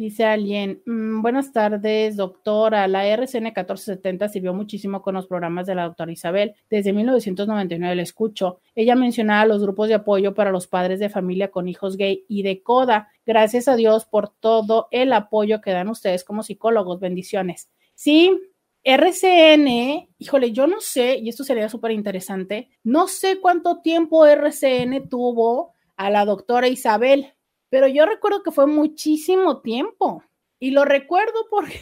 [0.00, 2.88] Dice alguien, mm, buenas tardes, doctora.
[2.88, 6.54] La RCN 1470 sirvió muchísimo con los programas de la doctora Isabel.
[6.70, 8.60] Desde 1999 la escucho.
[8.74, 12.42] Ella mencionaba los grupos de apoyo para los padres de familia con hijos gay y
[12.42, 13.08] de CODA.
[13.26, 16.98] Gracias a Dios por todo el apoyo que dan ustedes como psicólogos.
[16.98, 17.68] Bendiciones.
[17.94, 18.40] Sí,
[18.82, 25.10] RCN, híjole, yo no sé, y esto sería súper interesante, no sé cuánto tiempo RCN
[25.10, 27.34] tuvo a la doctora Isabel
[27.70, 30.22] pero yo recuerdo que fue muchísimo tiempo
[30.58, 31.80] y lo recuerdo porque,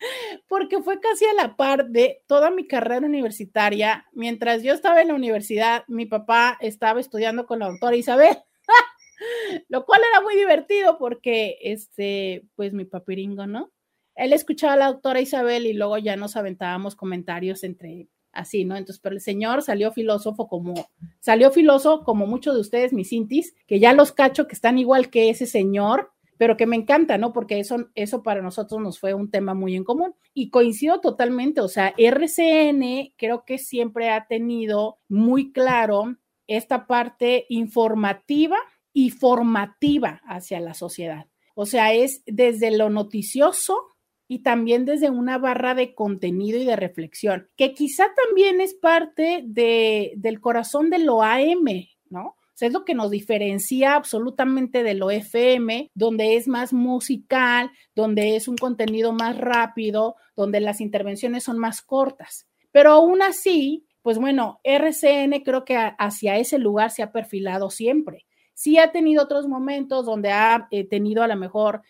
[0.48, 4.06] porque fue casi a la par de toda mi carrera universitaria.
[4.12, 8.36] Mientras yo estaba en la universidad, mi papá estaba estudiando con la doctora Isabel,
[9.68, 13.70] lo cual era muy divertido porque, este, pues mi papiringo, ¿no?
[14.16, 18.76] Él escuchaba a la doctora Isabel y luego ya nos aventábamos comentarios entre así, ¿no?
[18.76, 20.74] Entonces, pero el señor salió filósofo como,
[21.20, 25.10] salió filósofo como muchos de ustedes, mis intis, que ya los cacho que están igual
[25.10, 27.34] que ese señor, pero que me encanta, ¿no?
[27.34, 30.14] Porque eso, eso para nosotros nos fue un tema muy en común.
[30.32, 36.16] Y coincido totalmente, o sea, RCN creo que siempre ha tenido muy claro
[36.46, 38.56] esta parte informativa
[38.92, 41.26] y formativa hacia la sociedad.
[41.54, 43.89] O sea, es desde lo noticioso
[44.30, 49.42] y también desde una barra de contenido y de reflexión, que quizá también es parte
[49.44, 52.36] de, del corazón de lo AM, ¿no?
[52.60, 58.46] Es lo que nos diferencia absolutamente de lo FM, donde es más musical, donde es
[58.46, 62.46] un contenido más rápido, donde las intervenciones son más cortas.
[62.70, 68.26] Pero aún así, pues bueno, RCN creo que hacia ese lugar se ha perfilado siempre.
[68.54, 71.82] Sí ha tenido otros momentos donde ha eh, tenido a lo mejor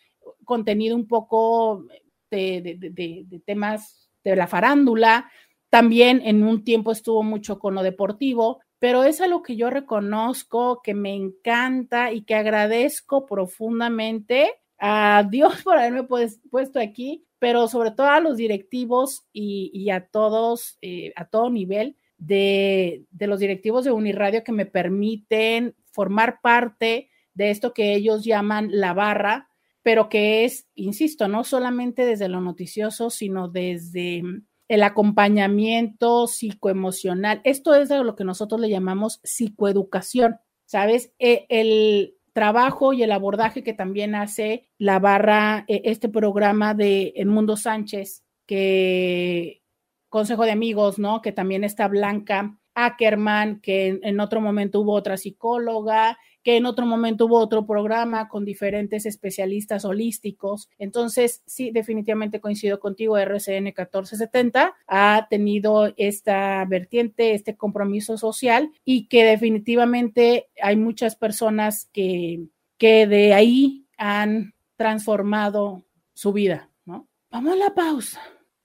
[0.46, 1.84] contenido un poco
[2.30, 5.30] de, temas de la farándula.
[5.68, 10.80] También en un tiempo estuvo mucho con lo deportivo, pero es algo que yo reconozco,
[10.82, 17.90] que me encanta y que agradezco profundamente a Dios por haberme puesto aquí, pero sobre
[17.90, 23.92] todo a los directivos y, a todos, eh, a todo nivel de los directivos de
[23.92, 29.49] Uniradio que me permiten formar parte de esto que ellos llaman la barra,
[29.82, 34.22] pero que es, insisto, no solamente desde lo noticioso, sino desde
[34.68, 37.40] el acompañamiento psicoemocional.
[37.44, 41.12] Esto es lo que nosotros le llamamos psicoeducación, ¿sabes?
[41.18, 47.12] E, el trabajo y el abordaje que también hace la barra, e, este programa de
[47.16, 49.62] El Mundo Sánchez, que
[50.08, 51.20] Consejo de Amigos, ¿no?
[51.20, 56.86] Que también está Blanca Ackerman, que en otro momento hubo otra psicóloga, que en otro
[56.86, 60.68] momento hubo otro programa con diferentes especialistas holísticos.
[60.78, 69.06] Entonces, sí, definitivamente coincido contigo, RCN 1470 ha tenido esta vertiente, este compromiso social y
[69.06, 72.46] que definitivamente hay muchas personas que,
[72.78, 75.84] que de ahí han transformado
[76.14, 77.06] su vida, ¿no?
[77.30, 78.20] Vamos a la pausa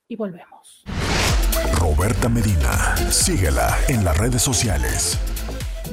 [0.08, 0.84] y volvemos.
[1.74, 5.20] Roberta Medina, síguela en las redes sociales.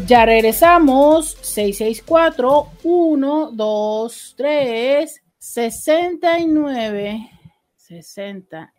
[0.07, 1.37] Ya regresamos.
[1.43, 7.31] 664 123 69
[7.77, 8.73] 69.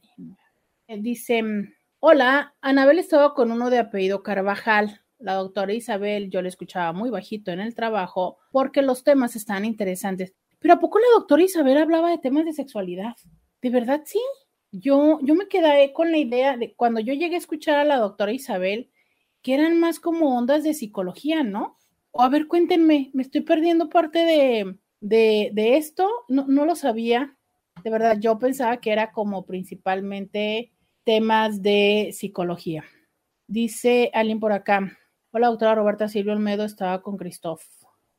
[1.00, 1.44] Dice,
[2.00, 5.00] hola, Anabel estaba con uno de apellido Carvajal.
[5.18, 9.64] La doctora Isabel, yo le escuchaba muy bajito en el trabajo porque los temas están
[9.64, 10.34] interesantes.
[10.60, 13.16] Pero ¿a poco la doctora Isabel hablaba de temas de sexualidad?
[13.62, 14.20] ¿De verdad sí?
[14.72, 17.98] Yo, yo me quedé con la idea de cuando yo llegué a escuchar a la
[17.98, 18.90] doctora Isabel,
[19.44, 21.78] que eran más como ondas de psicología, ¿no?
[22.12, 27.38] O a ver, cuéntenme, me estoy perdiendo parte de, de, esto, no, no, lo sabía.
[27.84, 30.72] De verdad, yo pensaba que era como principalmente
[31.04, 32.86] temas de psicología.
[33.48, 34.98] Dice alguien por acá,
[35.32, 37.64] hola doctora Roberta Silvio Olmedo, estaba con Christoph,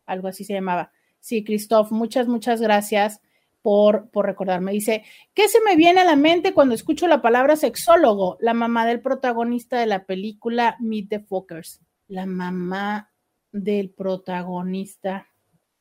[0.04, 0.92] algo así se llamaba.
[1.20, 3.22] Sí, Christoph, muchas, muchas gracias
[3.64, 4.72] por, recordarme.
[4.72, 8.36] Dice, ¿qué se me viene a la mente cuando escucho la palabra sexólogo?
[8.38, 11.80] La mamá del protagonista de la película Meet the Fockers.
[12.06, 13.10] La mamá
[13.52, 15.28] del protagonista.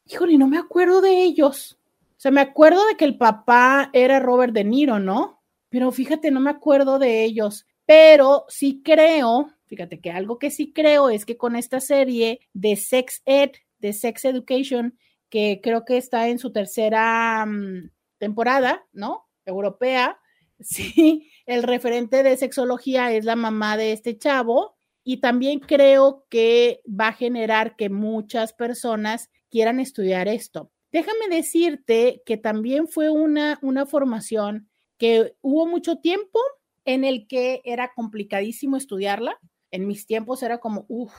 [0.05, 1.77] Híjole, no me acuerdo de ellos.
[2.11, 5.41] O sea, me acuerdo de que el papá era Robert De Niro, ¿no?
[5.67, 7.67] Pero fíjate, no me acuerdo de ellos.
[7.85, 12.77] Pero sí creo, fíjate que algo que sí creo es que con esta serie de
[12.77, 14.97] Sex Ed, de Sex Education,
[15.33, 19.27] que creo que está en su tercera mm, temporada, ¿no?
[19.45, 20.19] Europea.
[20.59, 26.81] Sí, el referente de sexología es la mamá de este chavo y también creo que
[26.87, 30.71] va a generar que muchas personas quieran estudiar esto.
[30.93, 36.39] Déjame decirte que también fue una, una formación que hubo mucho tiempo
[36.85, 39.37] en el que era complicadísimo estudiarla.
[39.71, 41.13] En mis tiempos era como, uff,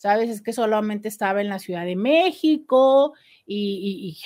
[0.00, 0.30] ¿sabes?
[0.30, 3.12] Es que solamente estaba en la Ciudad de México
[3.46, 4.18] y,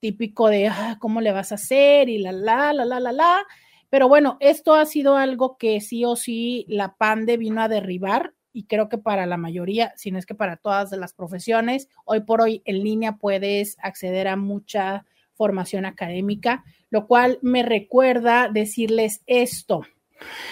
[0.00, 2.08] típico de, ah, ¿cómo le vas a hacer?
[2.08, 3.46] Y la, la, la, la, la, la.
[3.88, 8.34] Pero bueno, esto ha sido algo que sí o sí la PANDE vino a derribar
[8.52, 12.22] y creo que para la mayoría, si no es que para todas las profesiones, hoy
[12.22, 19.22] por hoy en línea puedes acceder a mucha formación académica, lo cual me recuerda decirles
[19.26, 19.82] esto.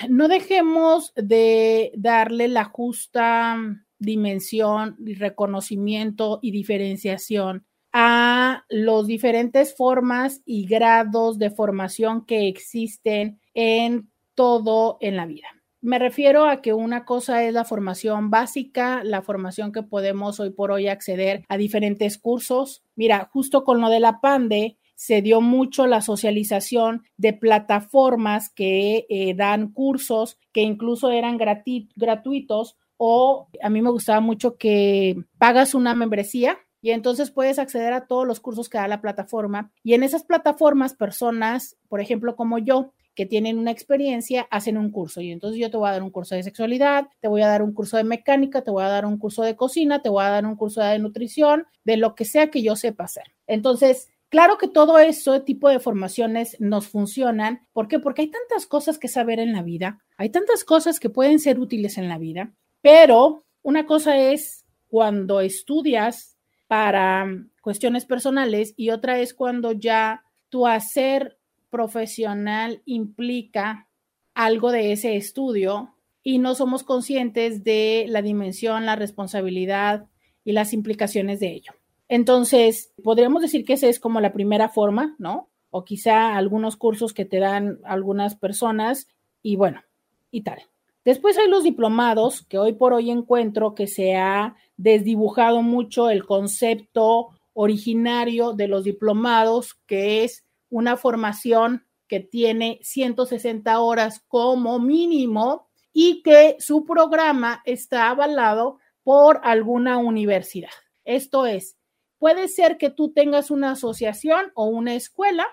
[0.09, 3.59] No dejemos de darle la justa
[4.01, 14.11] dimensión, reconocimiento y diferenciación a los diferentes formas y grados de formación que existen en
[14.35, 15.49] todo en la vida.
[15.83, 20.51] Me refiero a que una cosa es la formación básica, la formación que podemos hoy
[20.51, 22.83] por hoy acceder a diferentes cursos.
[22.97, 29.07] Mira, justo con lo de la PANDE, se dio mucho la socialización de plataformas que
[29.09, 35.75] eh, dan cursos que incluso eran gratuitos o a mí me gustaba mucho que pagas
[35.75, 39.73] una membresía y entonces puedes acceder a todos los cursos que da la plataforma.
[39.83, 44.91] Y en esas plataformas, personas, por ejemplo, como yo, que tienen una experiencia, hacen un
[44.91, 45.23] curso.
[45.23, 47.63] Y entonces yo te voy a dar un curso de sexualidad, te voy a dar
[47.63, 50.29] un curso de mecánica, te voy a dar un curso de cocina, te voy a
[50.29, 53.33] dar un curso de nutrición, de lo que sea que yo sepa hacer.
[53.47, 57.67] Entonces, Claro que todo ese tipo de formaciones nos funcionan.
[57.73, 57.99] ¿Por qué?
[57.99, 61.59] Porque hay tantas cosas que saber en la vida, hay tantas cosas que pueden ser
[61.59, 67.27] útiles en la vida pero una cosa es cuando estudias para
[67.63, 71.39] cuestiones personales y otra es cuando ya tu hacer
[71.71, 73.89] profesional implica
[74.35, 80.07] algo de ese estudio y no somos conscientes de la dimensión, la responsabilidad
[80.45, 81.73] y las implicaciones de ello.
[82.09, 85.49] Entonces, podríamos decir que esa es como la primera forma, ¿no?
[85.71, 89.07] O quizá algunos cursos que te dan algunas personas
[89.43, 89.83] y bueno,
[90.31, 90.70] y tal.
[91.05, 96.27] Después hay los diplomados, que hoy por hoy encuentro que se ha desdibujado mucho el
[96.27, 105.69] concepto originario de los diplomados, que es una formación que tiene 160 horas como mínimo
[105.93, 110.71] y que su programa está avalado por alguna universidad.
[111.05, 111.77] Esto es,
[112.19, 115.47] puede ser que tú tengas una asociación o una escuela,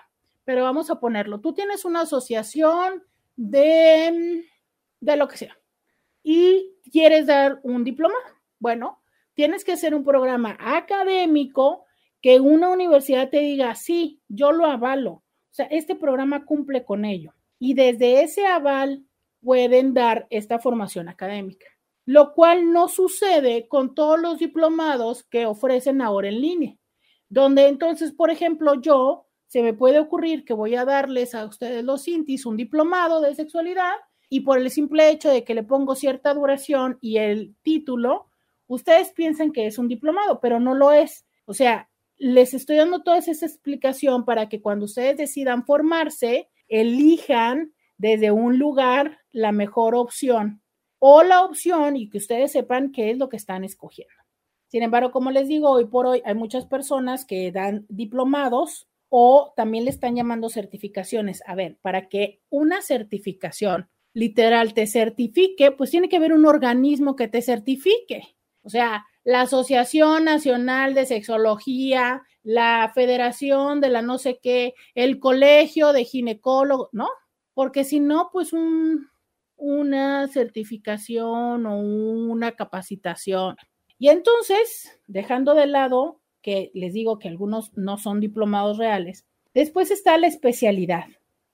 [0.44, 3.04] pero vamos a ponerlo, tú tienes una asociación
[3.36, 4.44] de,
[5.00, 5.58] de lo que sea
[6.30, 8.14] y quieres dar un diploma.
[8.58, 11.86] Bueno, tienes que hacer un programa académico
[12.20, 15.10] que una universidad te diga, sí, yo lo avalo.
[15.12, 17.32] O sea, este programa cumple con ello.
[17.58, 19.04] Y desde ese aval
[19.40, 21.66] pueden dar esta formación académica,
[22.04, 26.76] lo cual no sucede con todos los diplomados que ofrecen ahora en línea,
[27.30, 31.82] donde entonces, por ejemplo, yo se me puede ocurrir que voy a darles a ustedes
[31.84, 33.94] los Intis un diplomado de sexualidad
[34.28, 38.30] y por el simple hecho de que le pongo cierta duración y el título,
[38.66, 41.26] ustedes piensan que es un diplomado, pero no lo es.
[41.46, 47.72] O sea, les estoy dando toda esa explicación para que cuando ustedes decidan formarse, elijan
[47.96, 50.62] desde un lugar la mejor opción
[50.98, 54.12] o la opción y que ustedes sepan qué es lo que están escogiendo.
[54.66, 59.54] Sin embargo, como les digo, hoy por hoy hay muchas personas que dan diplomados o
[59.56, 61.42] también le están llamando certificaciones.
[61.46, 67.16] A ver, para que una certificación literal te certifique, pues tiene que haber un organismo
[67.16, 68.36] que te certifique.
[68.62, 75.20] O sea, la Asociación Nacional de Sexología, la Federación de la no sé qué, el
[75.20, 77.08] Colegio de Ginecólogos, ¿no?
[77.54, 79.08] Porque si no, pues un,
[79.56, 83.56] una certificación o una capacitación.
[83.98, 89.90] Y entonces, dejando de lado que les digo que algunos no son diplomados reales, después
[89.90, 91.06] está la especialidad.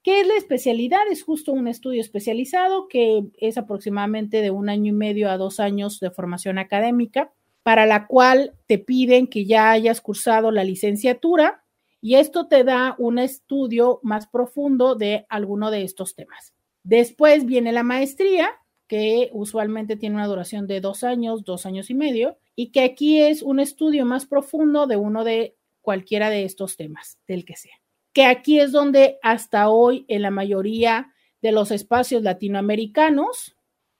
[0.04, 1.00] ¿Qué es la especialidad?
[1.10, 5.60] Es justo un estudio especializado que es aproximadamente de un año y medio a dos
[5.60, 7.32] años de formación académica
[7.62, 11.64] para la cual te piden que ya hayas cursado la licenciatura
[12.02, 16.52] y esto te da un estudio más profundo de alguno de estos temas.
[16.82, 18.50] Después viene la maestría,
[18.86, 23.22] que usualmente tiene una duración de dos años, dos años y medio, y que aquí
[23.22, 27.83] es un estudio más profundo de uno de cualquiera de estos temas, del que sea.
[28.14, 31.12] Que aquí es donde hasta hoy en la mayoría
[31.42, 33.54] de los espacios latinoamericanos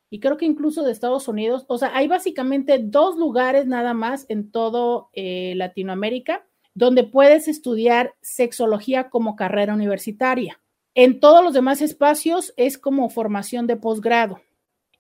[0.09, 1.67] y creo que incluso de Estados Unidos.
[1.69, 8.15] O sea, hay básicamente dos lugares nada más en todo eh, Latinoamérica donde puedes estudiar
[8.21, 10.61] sexología como carrera universitaria.
[10.95, 14.41] En todos los demás espacios es como formación de posgrado.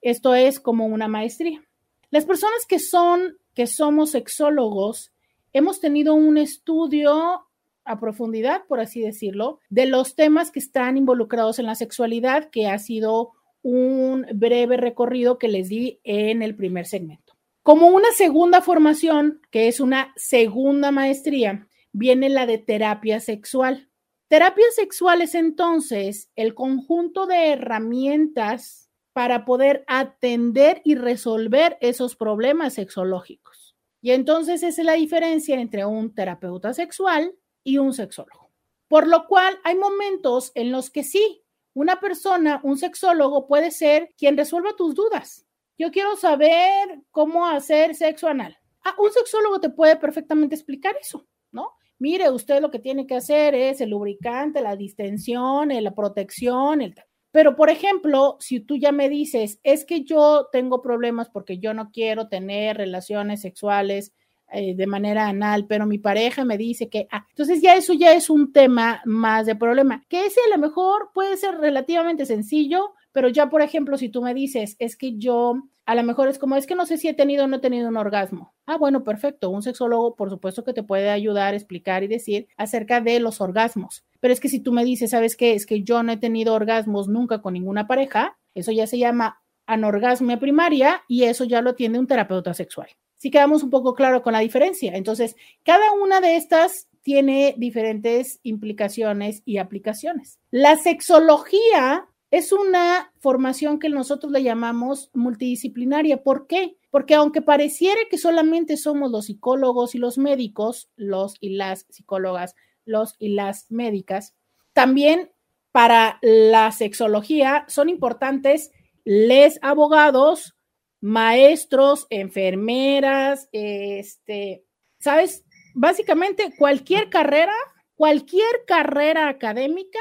[0.00, 1.64] Esto es como una maestría.
[2.10, 5.12] Las personas que son, que somos sexólogos,
[5.52, 7.46] hemos tenido un estudio
[7.84, 12.66] a profundidad, por así decirlo, de los temas que están involucrados en la sexualidad, que
[12.66, 13.32] ha sido
[13.62, 17.34] un breve recorrido que les di en el primer segmento.
[17.62, 23.88] Como una segunda formación, que es una segunda maestría, viene la de terapia sexual.
[24.28, 32.74] Terapia sexual es entonces el conjunto de herramientas para poder atender y resolver esos problemas
[32.74, 33.76] sexológicos.
[34.02, 37.32] Y entonces esa es la diferencia entre un terapeuta sexual
[37.64, 38.50] y un sexólogo.
[38.86, 41.42] Por lo cual hay momentos en los que sí,
[41.72, 45.44] una persona, un sexólogo, puede ser quien resuelva tus dudas.
[45.76, 48.56] Yo quiero saber cómo hacer sexo anal.
[48.84, 51.72] Ah, un sexólogo te puede perfectamente explicar eso, ¿no?
[51.98, 56.94] Mire, usted lo que tiene que hacer es el lubricante, la distensión, la protección, el...
[57.32, 61.74] Pero, por ejemplo, si tú ya me dices, es que yo tengo problemas porque yo
[61.74, 64.12] no quiero tener relaciones sexuales
[64.54, 68.12] eh, de manera anal, pero mi pareja me dice que, ah, entonces ya eso ya
[68.14, 72.94] es un tema más de problema, que ese a lo mejor puede ser relativamente sencillo,
[73.14, 75.54] pero ya, por ejemplo, si tú me dices, es que yo,
[75.86, 77.60] a lo mejor es como, es que no sé si he tenido o no he
[77.60, 78.52] tenido un orgasmo.
[78.66, 79.50] Ah, bueno, perfecto.
[79.50, 84.04] Un sexólogo, por supuesto que te puede ayudar, explicar y decir acerca de los orgasmos.
[84.18, 85.54] Pero es que si tú me dices, ¿sabes qué?
[85.54, 89.40] Es que yo no he tenido orgasmos nunca con ninguna pareja, eso ya se llama
[89.66, 92.88] anorgasmia primaria y eso ya lo tiene un terapeuta sexual
[93.24, 94.94] si quedamos un poco claro con la diferencia.
[94.94, 100.38] Entonces, cada una de estas tiene diferentes implicaciones y aplicaciones.
[100.50, 106.24] La sexología Es una formación que nosotros le llamamos multidisciplinaria.
[106.24, 106.76] ¿Por qué?
[106.90, 112.56] Porque aunque pareciera que solamente somos los psicólogos y los médicos, los y las psicólogas,
[112.84, 114.34] los y las médicas,
[114.72, 115.30] también
[115.70, 118.72] para la sexología son importantes
[119.04, 120.56] les abogados,
[121.04, 124.64] maestros, enfermeras, este,
[124.98, 125.44] ¿sabes?
[125.74, 127.52] Básicamente cualquier carrera,
[127.94, 129.98] cualquier carrera académica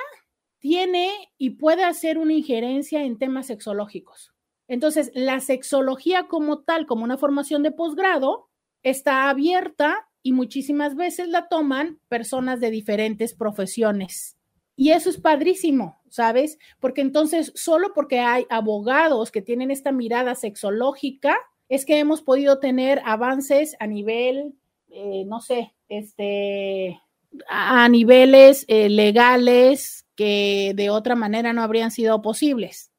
[0.59, 4.33] tiene y puede hacer una injerencia en temas sexológicos.
[4.69, 8.47] Entonces, la sexología como tal, como una formación de posgrado,
[8.81, 14.37] está abierta y muchísimas veces la toman personas de diferentes profesiones.
[14.75, 16.57] Y eso es padrísimo, ¿sabes?
[16.79, 21.37] Porque entonces, solo porque hay abogados que tienen esta mirada sexológica,
[21.69, 24.55] es que hemos podido tener avances a nivel,
[24.89, 26.99] eh, no sé, este,
[27.47, 32.91] a niveles eh, legales que de otra manera no habrían sido posibles,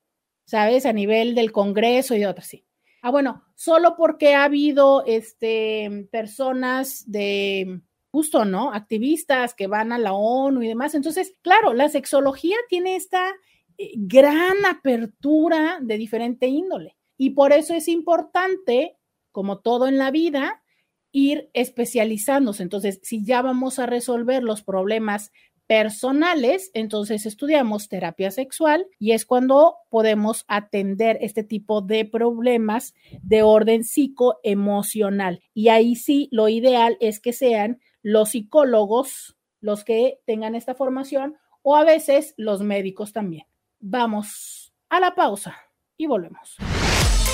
[0.45, 0.87] ¿sabes?
[0.87, 2.64] A nivel del Congreso y de otras, sí.
[3.03, 7.81] Ah, bueno, solo porque ha habido este, personas de
[8.15, 8.73] justo, ¿no?
[8.73, 10.95] Activistas que van a la ONU y demás.
[10.95, 13.29] Entonces, claro, la sexología tiene esta
[13.77, 16.97] eh, gran apertura de diferente índole.
[17.19, 18.97] Y por eso es importante,
[19.33, 20.62] como todo en la vida,
[21.11, 22.62] ir especializándose.
[22.62, 25.33] Entonces, si ya vamos a resolver los problemas
[25.67, 33.43] personales, entonces estudiamos terapia sexual y es cuando podemos atender este tipo de problemas de
[33.43, 35.43] orden psicoemocional.
[35.53, 41.39] Y ahí sí, lo ideal es que sean los psicólogos los que tengan esta formación
[41.63, 43.47] o a veces los médicos también.
[43.81, 45.57] Vamos a la pausa
[45.97, 46.59] y volvemos.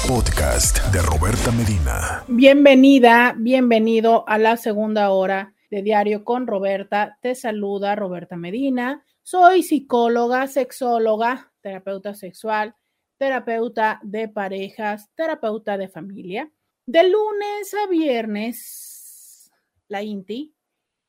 [0.06, 2.22] Podcast de Roberta Medina.
[2.28, 7.18] Bienvenida, bienvenido a la segunda hora de Diario con Roberta.
[7.20, 9.04] Te saluda Roberta Medina.
[9.24, 12.76] Soy psicóloga, sexóloga, terapeuta sexual,
[13.18, 16.48] terapeuta de parejas, terapeuta de familia.
[16.86, 19.50] De lunes a viernes,
[19.88, 20.54] la INTI,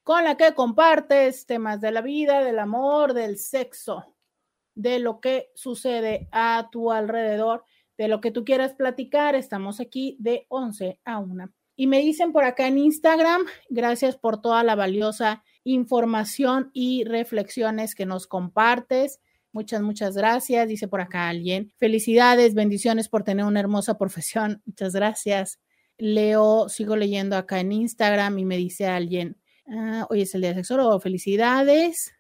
[0.04, 4.16] con la que compartes temas de la vida, del amor, del sexo,
[4.76, 7.64] de lo que sucede a tu alrededor,
[7.98, 9.36] de lo que tú quieras platicar.
[9.36, 11.52] Estamos aquí de 11 a 1.
[11.76, 17.96] Y me dicen por acá en Instagram, gracias por toda la valiosa información y reflexiones
[17.96, 19.20] que nos compartes.
[19.54, 20.68] Muchas, muchas gracias.
[20.68, 21.74] Dice por acá alguien.
[21.78, 24.62] Felicidades, bendiciones por tener una hermosa profesión.
[24.66, 25.60] Muchas gracias.
[25.98, 29.38] Leo, sigo leyendo acá en Instagram y me dice alguien,
[29.68, 32.14] Ah, hoy es el día sexólogo, felicidades.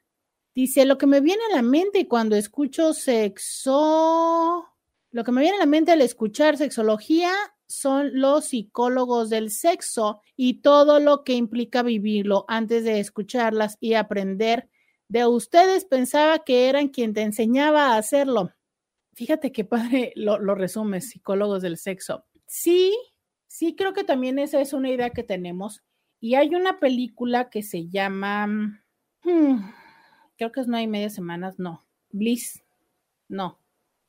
[0.53, 4.65] Dice, lo que me viene a la mente cuando escucho sexo,
[5.11, 7.33] lo que me viene a la mente al escuchar sexología
[7.67, 13.93] son los psicólogos del sexo y todo lo que implica vivirlo antes de escucharlas y
[13.93, 14.69] aprender
[15.07, 15.85] de ustedes.
[15.85, 18.51] Pensaba que eran quien te enseñaba a hacerlo.
[19.13, 22.25] Fíjate qué padre lo, lo resumes, psicólogos del sexo.
[22.45, 22.97] Sí,
[23.47, 25.81] sí creo que también esa es una idea que tenemos
[26.21, 28.45] y hay una película que se llama,
[29.23, 29.57] hmm,
[30.37, 32.63] creo que es no hay media semanas, no, Bliss,
[33.27, 33.57] no.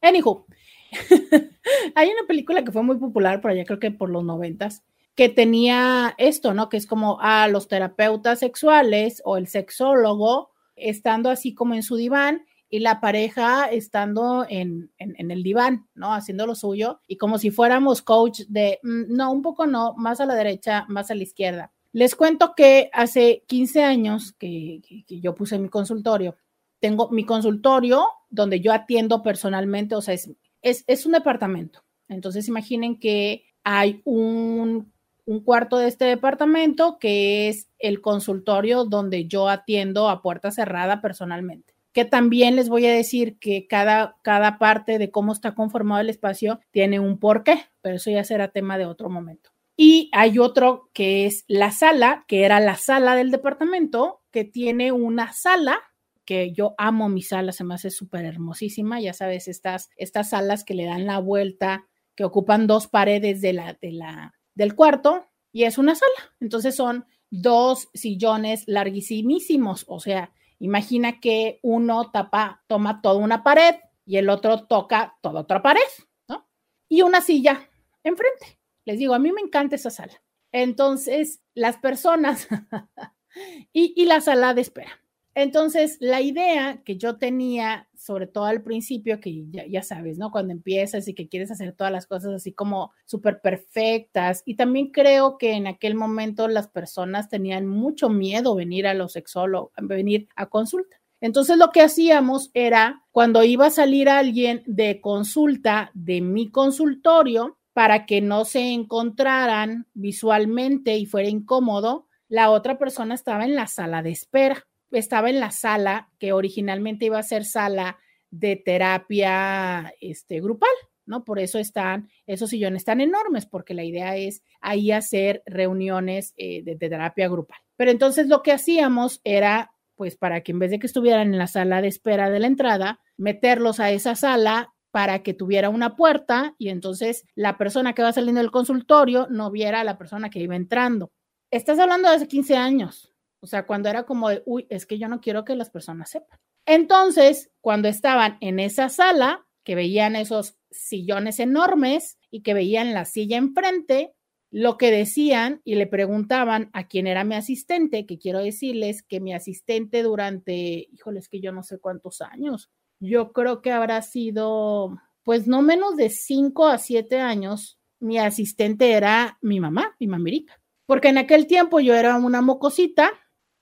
[0.02, 0.46] Anywho,
[1.94, 4.84] hay una película que fue muy popular por allá, creo que por los noventas,
[5.14, 6.68] que tenía esto, ¿no?
[6.68, 11.96] Que es como a los terapeutas sexuales o el sexólogo estando así como en su
[11.96, 16.12] diván y la pareja estando en, en, el diván, ¿no?
[16.14, 20.20] Haciendo lo suyo y como si fuéramos coach de, mm, no, un poco no, más
[20.20, 21.72] a la derecha, más a la izquierda.
[21.92, 26.36] Les cuento que hace 15 años que, yo puse mi consultorio.
[26.80, 30.28] Tengo mi consultorio donde yo atiendo personalmente, o sea, es,
[30.62, 31.84] es, un departamento.
[32.08, 34.92] Entonces imaginen que hay un,
[35.26, 41.00] un cuarto de este departamento que es el consultorio donde yo atiendo a puerta cerrada
[41.00, 46.00] personalmente que también les voy a decir que cada, cada parte de cómo está conformado
[46.00, 49.51] el espacio tiene un porqué, pero eso ya será tema de otro momento.
[49.76, 54.92] Y hay otro que es la sala, que era la sala del departamento, que tiene
[54.92, 55.80] una sala
[56.24, 60.64] que yo amo mi sala, se me hace súper hermosísima, ya sabes, estas, estas salas
[60.64, 65.26] que le dan la vuelta, que ocupan dos paredes de la, de la, del cuarto,
[65.50, 66.34] y es una sala.
[66.40, 73.74] Entonces son dos sillones larguísimos, o sea, imagina que uno tapa, toma toda una pared
[74.04, 75.80] y el otro toca toda otra pared,
[76.28, 76.46] ¿no?
[76.88, 77.68] Y una silla
[78.04, 78.61] enfrente.
[78.84, 80.22] Les digo, a mí me encanta esa sala.
[80.52, 82.48] Entonces, las personas
[83.72, 85.00] y, la sala de espera.
[85.34, 90.30] Entonces, la idea que yo tenía, sobre todo al principio, que ya, sabes, ¿no?
[90.30, 94.42] Cuando empiezas y que quieres hacer todas las cosas así como súper perfectas.
[94.44, 99.12] Y también creo que en aquel momento las personas tenían mucho miedo venir a los
[99.12, 101.00] sexólogos, venir a consulta.
[101.22, 107.58] Entonces lo que hacíamos era cuando iba a salir alguien de consulta de mi consultorio
[107.72, 113.66] para que no se encontraran visualmente y fuera incómodo, la otra persona estaba en la
[113.66, 117.98] sala de espera, estaba en la sala que originalmente iba a ser sala
[118.30, 120.70] de terapia este, grupal.
[121.04, 121.24] ¿no?
[121.24, 126.62] Por eso están, esos sillones están enormes, porque la idea es ahí hacer reuniones eh,
[126.62, 127.58] de, terapia grupal.
[127.76, 131.38] Pero entonces lo que hacíamos era, pues para que en vez de que estuvieran en
[131.38, 135.96] la sala de espera de la entrada, meterlos a esa sala para que tuviera una
[135.96, 140.30] puerta y entonces la persona que va saliendo del consultorio no viera a la persona
[140.30, 141.10] que iba entrando.
[141.50, 144.98] Estás hablando de hace 15 años, o sea, cuando era como de, uy, es que
[144.98, 146.38] yo no quiero que las personas sepan.
[146.66, 153.04] Entonces, cuando estaban en esa sala, que veían esos sillones enormes y que veían la
[153.04, 154.12] silla enfrente,
[154.50, 159.20] lo que decían y le preguntaban a quién era mi asistente, que quiero decirles que
[159.20, 162.70] mi asistente durante, híjoles, que yo no sé cuántos años,
[163.02, 168.92] yo creo que habrá sido, pues no menos de cinco a siete años, mi asistente
[168.92, 173.10] era mi mamá, mi mamirica, porque en aquel tiempo yo era una mocosita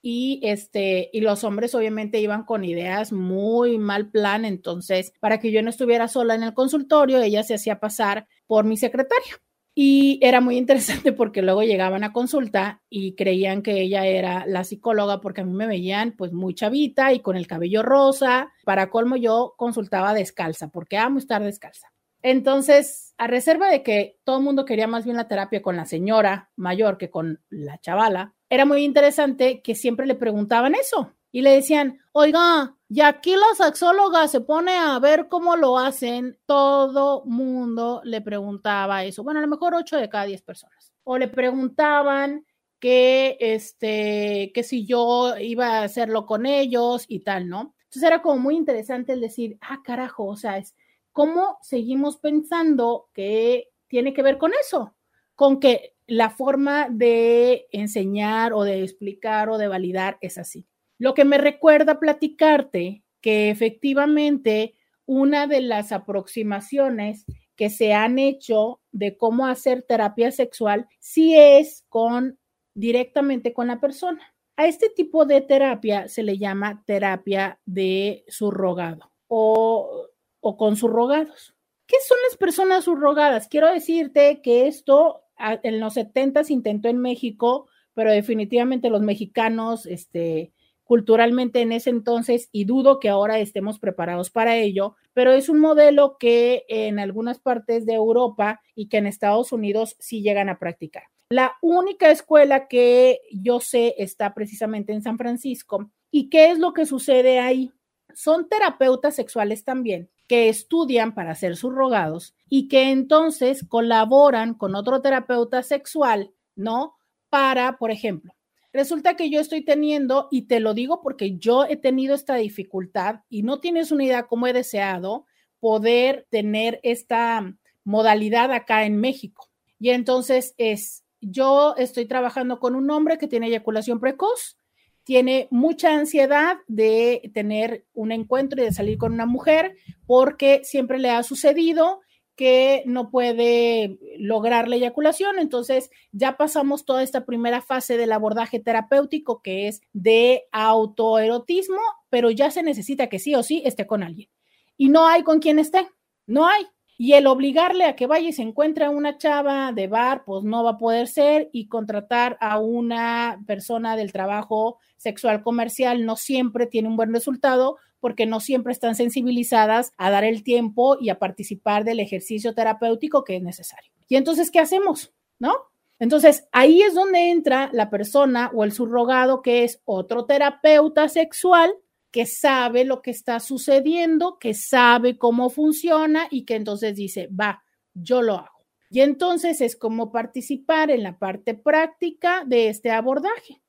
[0.03, 5.53] y este y los hombres obviamente iban con ideas muy mal plan, entonces para que
[5.53, 9.41] yo no estuviera sola en el consultorio, ella se hacía pasar por mi secretaria.
[9.75, 14.64] Y era muy interesante porque luego llegaban a consulta y creían que ella era la
[14.64, 18.53] psicóloga porque a mí me veían pues muy chavita y con el cabello rosa.
[18.64, 21.93] Para colmo yo consultaba descalza porque amo estar descalza.
[22.23, 25.87] Entonces, a reserva de que todo el mundo quería más bien la terapia con la
[25.87, 31.43] señora mayor que con la chavala, era muy interesante que siempre le preguntaban eso y
[31.43, 37.24] le decían, oiga, y aquí la sexóloga se pone a ver cómo lo hacen, todo
[37.24, 39.22] mundo le preguntaba eso.
[39.22, 40.93] Bueno, a lo mejor ocho de cada diez personas.
[41.05, 42.45] O le preguntaban
[42.81, 47.74] que, este, que si yo iba a hacerlo con ellos y tal, ¿no?
[47.85, 50.74] Entonces era como muy interesante el decir, ah, carajo, o sea, es
[51.12, 54.95] cómo seguimos pensando que tiene que ver con eso,
[55.35, 60.66] con que la forma de enseñar o de explicar o de validar es así.
[61.01, 64.74] Lo que me recuerda platicarte que efectivamente
[65.07, 67.24] una de las aproximaciones
[67.57, 72.38] que se han hecho de cómo hacer terapia sexual sí es con
[72.74, 74.22] directamente con la persona.
[74.57, 80.07] A este tipo de terapia se le llama terapia de surrogado o,
[80.40, 81.55] o con surrogados.
[81.86, 83.48] ¿Qué son las personas surrogadas?
[83.48, 89.86] Quiero decirte que esto en los 70 se intentó en México, pero definitivamente los mexicanos,
[89.86, 90.53] este,
[90.91, 95.61] culturalmente en ese entonces, y dudo que ahora estemos preparados para ello, pero es un
[95.61, 100.59] modelo que en algunas partes de Europa y que en Estados Unidos sí llegan a
[100.59, 101.05] practicar.
[101.28, 105.93] La única escuela que yo sé está precisamente en San Francisco.
[106.11, 107.70] ¿Y qué es lo que sucede ahí?
[108.12, 115.01] Son terapeutas sexuales también, que estudian para ser subrogados y que entonces colaboran con otro
[115.01, 116.97] terapeuta sexual, ¿no?
[117.28, 118.34] Para, por ejemplo,
[118.73, 123.21] resulta que yo estoy teniendo, y te lo digo porque yo he tenido esta dificultad
[123.29, 125.27] y no tienes una idea cómo he deseado
[125.59, 127.55] poder tener esta
[127.85, 129.51] modalidad acá en México.
[129.79, 134.59] Y entonces es, yo estoy trabajando con un hombre que tiene eyaculación precoz,
[135.05, 139.75] tiene mucha ansiedad de tener un encuentro y de salir con una mujer
[140.07, 142.01] porque siempre le ha sucedido
[142.37, 145.39] que no puede lograr la eyaculación.
[145.39, 152.31] Entonces ya pasamos toda esta primera fase del abordaje terapéutico que es de autoerotismo, pero
[152.31, 154.28] ya se necesita que sí o sí esté con alguien.
[154.76, 155.89] Y no hay con quien esté,
[156.26, 156.66] no hay.
[156.97, 160.45] Y el obligarle a que vaya y se encuentre a una chava de bar, pues
[160.45, 166.14] no va a poder ser y contratar a una persona del trabajo sexual comercial no
[166.14, 171.11] siempre tiene un buen resultado porque no siempre están sensibilizadas a dar el tiempo y
[171.11, 173.92] a participar del ejercicio terapéutico que es necesario.
[174.09, 175.12] Y entonces, ¿qué hacemos?
[175.38, 175.55] ¿No?
[175.98, 181.74] Entonces, ahí es donde entra la persona o el subrogado que es otro terapeuta sexual
[182.11, 187.62] que sabe lo que está sucediendo, que sabe cómo funciona y que entonces dice, va,
[187.94, 188.66] yo lo hago.
[188.90, 193.59] Y entonces es como participar en la parte práctica de este abordaje.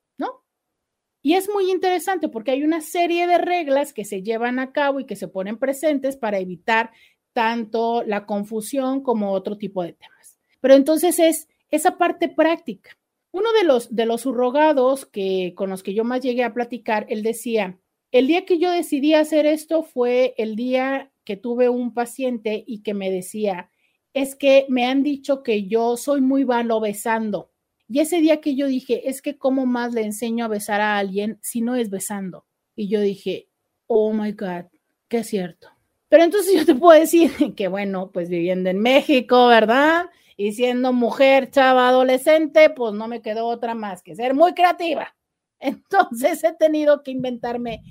[1.22, 4.99] Y es muy interesante porque hay una serie de reglas que se llevan a cabo
[4.99, 6.91] y que se ponen presentes para evitar
[7.34, 10.39] tanto la confusión como otro tipo de temas.
[10.59, 12.97] Pero entonces es esa parte práctica.
[13.32, 17.05] Uno de los de los subrogados que con los que yo más llegué a platicar,
[17.09, 17.80] él decía,
[18.11, 22.82] el día que yo decidí hacer esto fue el día que tuve un paciente y
[22.82, 23.69] que me decía,
[24.13, 27.51] es que me han dicho que yo soy muy malo besando.
[27.93, 30.97] Y ese día que yo dije, es que cómo más le enseño a besar a
[30.97, 32.45] alguien si no es besando.
[32.73, 33.49] Y yo dije,
[33.85, 34.67] oh my God,
[35.09, 35.67] qué cierto.
[36.07, 40.05] Pero entonces yo te puedo decir que, bueno, pues viviendo en México, ¿verdad?
[40.37, 45.13] Y siendo mujer, chava, adolescente, pues no me quedó otra más que ser muy creativa.
[45.59, 47.83] Entonces he tenido que inventarme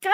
[0.00, 0.12] cada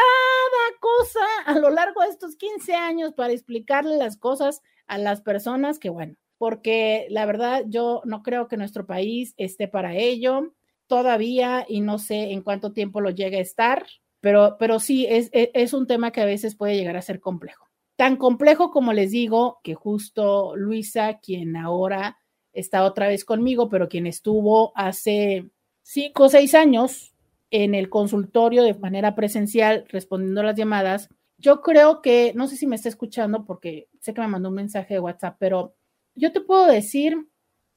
[0.78, 5.80] cosa a lo largo de estos 15 años para explicarle las cosas a las personas
[5.80, 10.52] que, bueno, porque la verdad yo no creo que nuestro país esté para ello
[10.88, 13.86] todavía y no sé en cuánto tiempo lo llegue a estar,
[14.18, 17.20] pero, pero sí, es, es, es un tema que a veces puede llegar a ser
[17.20, 17.68] complejo.
[17.94, 22.18] Tan complejo como les digo que justo Luisa, quien ahora
[22.52, 25.48] está otra vez conmigo, pero quien estuvo hace
[25.82, 27.14] cinco o seis años
[27.52, 32.56] en el consultorio de manera presencial respondiendo a las llamadas, yo creo que, no sé
[32.56, 35.76] si me está escuchando porque sé que me mandó un mensaje de WhatsApp, pero
[36.14, 37.28] yo te puedo decir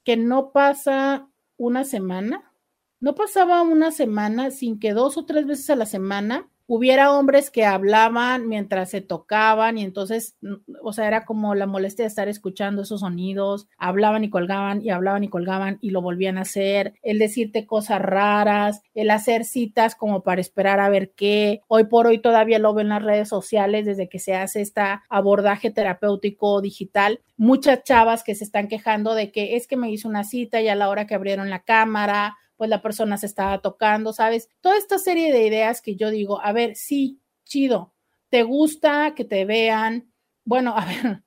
[0.04, 2.52] que no pasa una semana,
[3.00, 7.50] no pasaba una semana sin que dos o tres veces a la semana hubiera hombres
[7.50, 10.36] que hablaban mientras se tocaban y entonces,
[10.82, 14.90] o sea, era como la molestia de estar escuchando esos sonidos, hablaban y colgaban y
[14.90, 19.94] hablaban y colgaban y lo volvían a hacer, el decirte cosas raras, el hacer citas
[19.94, 21.60] como para esperar a ver qué.
[21.68, 24.82] Hoy por hoy todavía lo ven en las redes sociales desde que se hace este
[25.08, 27.20] abordaje terapéutico digital.
[27.36, 30.68] Muchas chavas que se están quejando de que es que me hizo una cita y
[30.68, 34.48] a la hora que abrieron la cámara pues la persona se estaba tocando, ¿sabes?
[34.60, 37.94] Toda esta serie de ideas que yo digo, a ver, sí, chido,
[38.30, 40.12] te gusta que te vean,
[40.44, 41.22] bueno, a ver,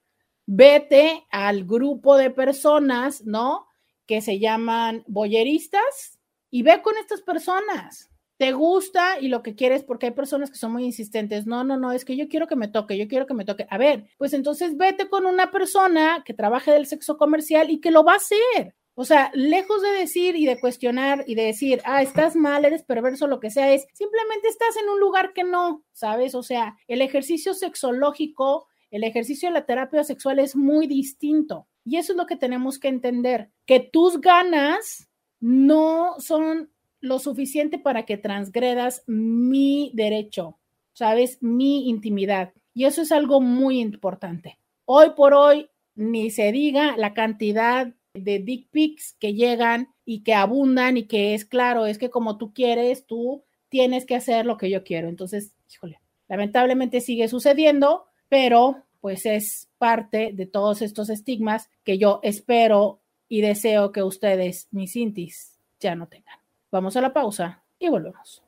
[0.46, 3.68] vete al grupo de personas, ¿no?
[4.06, 6.20] Que se llaman boyeristas
[6.50, 8.10] y ve con estas personas.
[8.38, 11.46] Te gusta y lo que quieres, porque hay personas que son muy insistentes.
[11.46, 13.68] No, no, no, es que yo quiero que me toque, yo quiero que me toque.
[13.70, 17.92] A ver, pues entonces vete con una persona que trabaje del sexo comercial y que
[17.92, 18.76] lo va a hacer.
[19.02, 22.84] O sea, lejos de decir y de cuestionar y de decir, ah, estás mal, eres
[22.84, 26.36] perverso, lo que sea, es simplemente estás en un lugar que no, ¿sabes?
[26.36, 31.70] O sea, el ejercicio sexológico, el ejercicio de la terapia sexual es muy distinto.
[31.86, 35.08] Y eso es lo que tenemos que entender, que tus ganas
[35.40, 36.70] no son
[37.00, 40.60] lo suficiente para que transgredas mi derecho,
[40.92, 41.42] ¿sabes?
[41.42, 42.52] Mi intimidad.
[42.74, 44.60] Y eso es algo muy importante.
[44.84, 50.34] Hoy por hoy, ni se diga la cantidad de dick pics que llegan y que
[50.34, 54.58] abundan y que es claro, es que como tú quieres, tú tienes que hacer lo
[54.58, 55.08] que yo quiero.
[55.08, 62.20] Entonces, híjole, lamentablemente sigue sucediendo, pero pues es parte de todos estos estigmas que yo
[62.24, 66.40] espero y deseo que ustedes, mis intis, ya no tengan.
[66.72, 68.44] Vamos a la pausa y volvemos.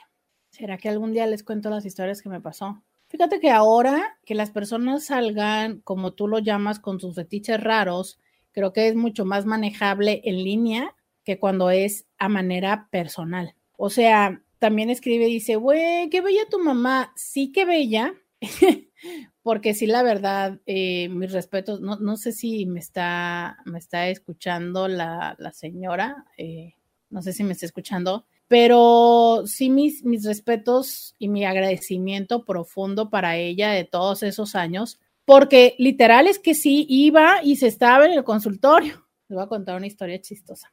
[0.50, 2.84] ¿será que algún día les cuento las historias que me pasó?
[3.08, 8.20] Fíjate que ahora que las personas salgan, como tú lo llamas, con sus fetiches raros,
[8.52, 13.56] creo que es mucho más manejable en línea que cuando es a manera personal.
[13.86, 17.12] O sea, también escribe, dice, güey, qué bella tu mamá.
[17.18, 18.14] Sí, qué bella.
[19.42, 24.08] Porque sí, la verdad, eh, mis respetos, no, no, sé si me está, me está
[24.08, 26.76] escuchando la, la señora, eh,
[27.10, 33.10] no sé si me está escuchando, pero sí mis, mis respetos y mi agradecimiento profundo
[33.10, 38.06] para ella de todos esos años, porque literal es que sí iba y se estaba
[38.06, 39.06] en el consultorio.
[39.28, 40.72] Les voy a contar una historia chistosa.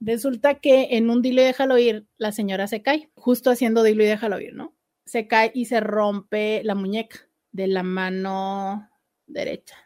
[0.00, 4.02] Resulta que en un dilo y déjalo ir, la señora se cae, justo haciendo dilo
[4.02, 4.74] y déjalo ir, ¿no?
[5.04, 8.88] Se cae y se rompe la muñeca de la mano
[9.26, 9.76] derecha,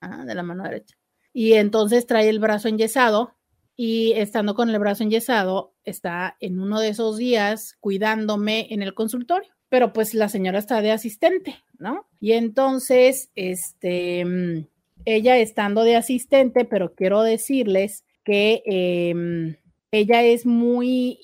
[0.00, 0.96] de la mano derecha.
[1.32, 3.36] Y entonces trae el brazo enyesado
[3.76, 8.94] y estando con el brazo enyesado, está en uno de esos días cuidándome en el
[8.94, 9.50] consultorio.
[9.70, 12.08] Pero pues la señora está de asistente, ¿no?
[12.18, 14.66] Y entonces, este, mm,
[15.04, 19.56] ella estando de asistente, pero quiero decirles que em,
[19.90, 21.18] ella es muy,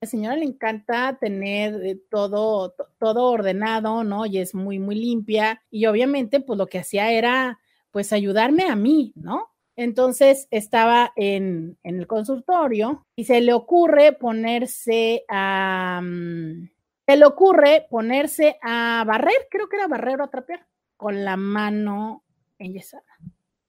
[0.00, 4.26] la señora le encanta tener eh, todo, todo ordenado, ¿no?
[4.26, 5.62] Y es muy, muy limpia.
[5.70, 7.58] Y obviamente, pues lo que hacía era,
[7.90, 9.50] pues, ayudarme a mí, ¿no?
[9.76, 16.68] Entonces estaba en, en el consultorio y se le ocurre ponerse a, mm,
[17.06, 21.36] se le ocurre ponerse a barrer, creo que era barrer o a trapear, con la
[21.36, 22.24] mano
[22.58, 23.04] enyesada.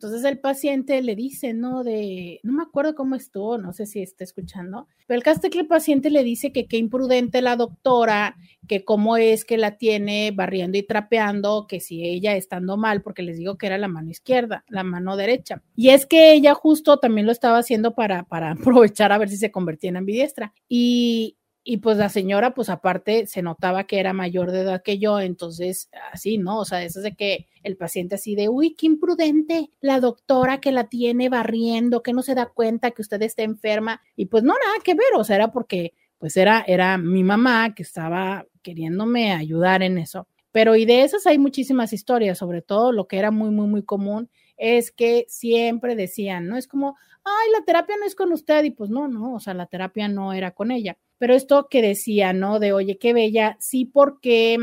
[0.00, 1.84] Entonces el paciente le dice, ¿no?
[1.84, 5.58] De, no me acuerdo cómo estuvo, no sé si está escuchando, pero el caso que
[5.60, 10.30] el paciente le dice que qué imprudente la doctora, que cómo es que la tiene
[10.30, 14.10] barriendo y trapeando, que si ella estando mal, porque les digo que era la mano
[14.10, 15.62] izquierda, la mano derecha.
[15.76, 19.36] Y es que ella justo también lo estaba haciendo para, para aprovechar a ver si
[19.36, 20.54] se convertía en ambidiestra.
[20.66, 21.36] Y,
[21.70, 25.20] y pues la señora, pues aparte se notaba que era mayor de edad que yo,
[25.20, 26.58] entonces así, ¿no?
[26.58, 30.60] O sea, eso es de que el paciente así de, uy, qué imprudente la doctora
[30.60, 34.02] que la tiene barriendo, que no se da cuenta que usted está enferma.
[34.16, 37.72] Y pues no, nada que ver, o sea, era porque pues era, era mi mamá
[37.72, 40.26] que estaba queriéndome ayudar en eso.
[40.50, 43.84] Pero y de esas hay muchísimas historias, sobre todo lo que era muy, muy, muy
[43.84, 46.56] común es que siempre decían, ¿no?
[46.56, 49.54] Es como, ay, la terapia no es con usted y pues no, no, o sea,
[49.54, 50.98] la terapia no era con ella.
[51.20, 52.58] Pero esto que decía, ¿no?
[52.58, 54.56] De, oye, qué bella, sí, porque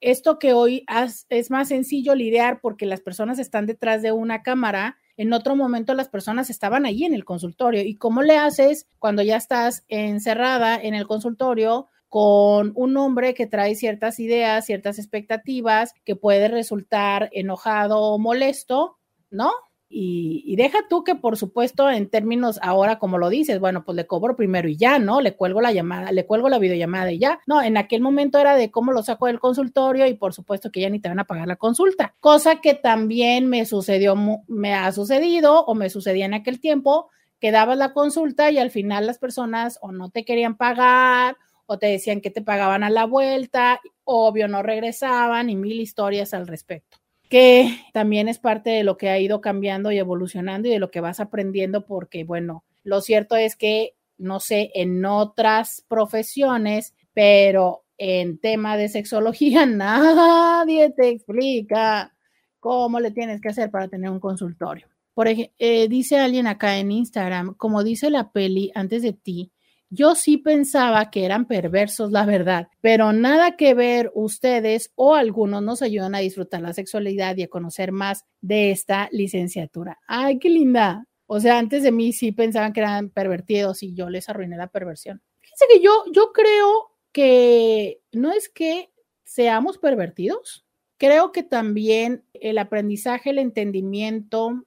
[0.00, 0.86] esto que hoy
[1.28, 5.92] es más sencillo lidiar porque las personas están detrás de una cámara, en otro momento
[5.92, 7.82] las personas estaban allí en el consultorio.
[7.82, 11.88] ¿Y cómo le haces cuando ya estás encerrada en el consultorio?
[12.08, 18.96] con un hombre que trae ciertas ideas, ciertas expectativas, que puede resultar enojado o molesto,
[19.28, 19.50] ¿no?
[19.90, 24.06] Y, deja tú que, por supuesto, en términos ahora, como lo dices, bueno, pues le
[24.06, 25.22] cobro primero y ya, ¿no?
[25.22, 27.40] Le cuelgo la llamada, le cuelgo la videollamada y ya.
[27.46, 30.82] No, en aquel momento era de cómo lo saco del consultorio y por supuesto que
[30.82, 32.14] ya ni te van a pagar la consulta.
[32.20, 34.14] Cosa que también me sucedió,
[34.46, 37.08] me ha sucedido o me sucedía en aquel tiempo,
[37.40, 41.36] que dabas la consulta y al final las personas o no te querían pagar
[41.66, 46.34] o te decían que te pagaban a la vuelta, obvio no regresaban y mil historias
[46.34, 46.98] al respecto
[47.28, 50.90] que también es parte de lo que ha ido cambiando y evolucionando y de lo
[50.90, 57.84] que vas aprendiendo, porque bueno, lo cierto es que, no sé, en otras profesiones, pero
[57.98, 62.14] en tema de sexología, nadie te explica
[62.60, 64.88] cómo le tienes que hacer para tener un consultorio.
[65.14, 69.50] Por ejemplo, eh, dice alguien acá en Instagram, como dice la peli antes de ti,
[69.90, 75.62] yo sí pensaba que eran perversos, la verdad, pero nada que ver, ustedes o algunos
[75.62, 79.98] nos ayudan a disfrutar la sexualidad y a conocer más de esta licenciatura.
[80.06, 81.06] Ay, qué linda.
[81.26, 84.68] O sea, antes de mí sí pensaban que eran pervertidos y yo les arruiné la
[84.68, 85.22] perversión.
[85.40, 88.90] Fíjense que yo, yo creo que no es que
[89.24, 90.66] seamos pervertidos,
[90.96, 94.64] creo que también el aprendizaje, el entendimiento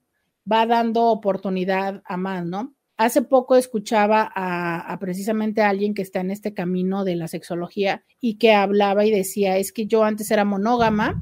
[0.49, 2.73] va dando oportunidad a más, ¿no?
[3.01, 8.05] Hace poco escuchaba a, precisamente a alguien que está en este camino de la sexología
[8.19, 11.19] y que hablaba y decía, es que yo antes era monógama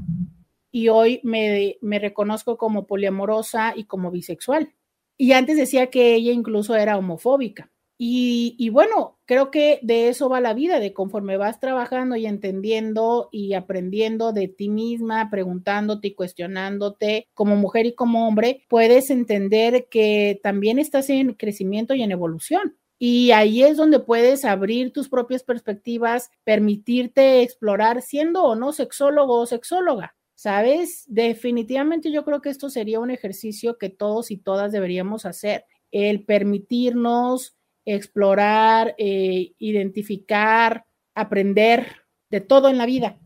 [0.73, 4.73] y hoy me, me reconozco como poliamorosa y como bisexual.
[5.15, 7.71] Y antes decía que ella incluso era homofóbica.
[8.02, 13.28] Y, bueno, creo que de eso va la vida, de conforme vas trabajando y entendiendo
[13.30, 19.88] y aprendiendo de ti misma, preguntándote y cuestionándote como mujer y como hombre, puedes entender
[19.91, 22.78] que también estás en crecimiento y en evolución.
[23.00, 29.39] Y ahí es donde puedes abrir tus propias perspectivas, permitirte explorar siendo o no sexólogo
[29.41, 30.16] o sexóloga.
[30.36, 31.04] ¿Sabes?
[31.08, 36.24] Definitivamente yo creo que esto sería un ejercicio que todos y todas deberíamos hacer, el
[36.24, 37.58] permitirnos
[37.96, 40.86] explorar, eh, identificar,
[41.16, 41.88] aprender
[42.30, 43.18] de todo en la vida,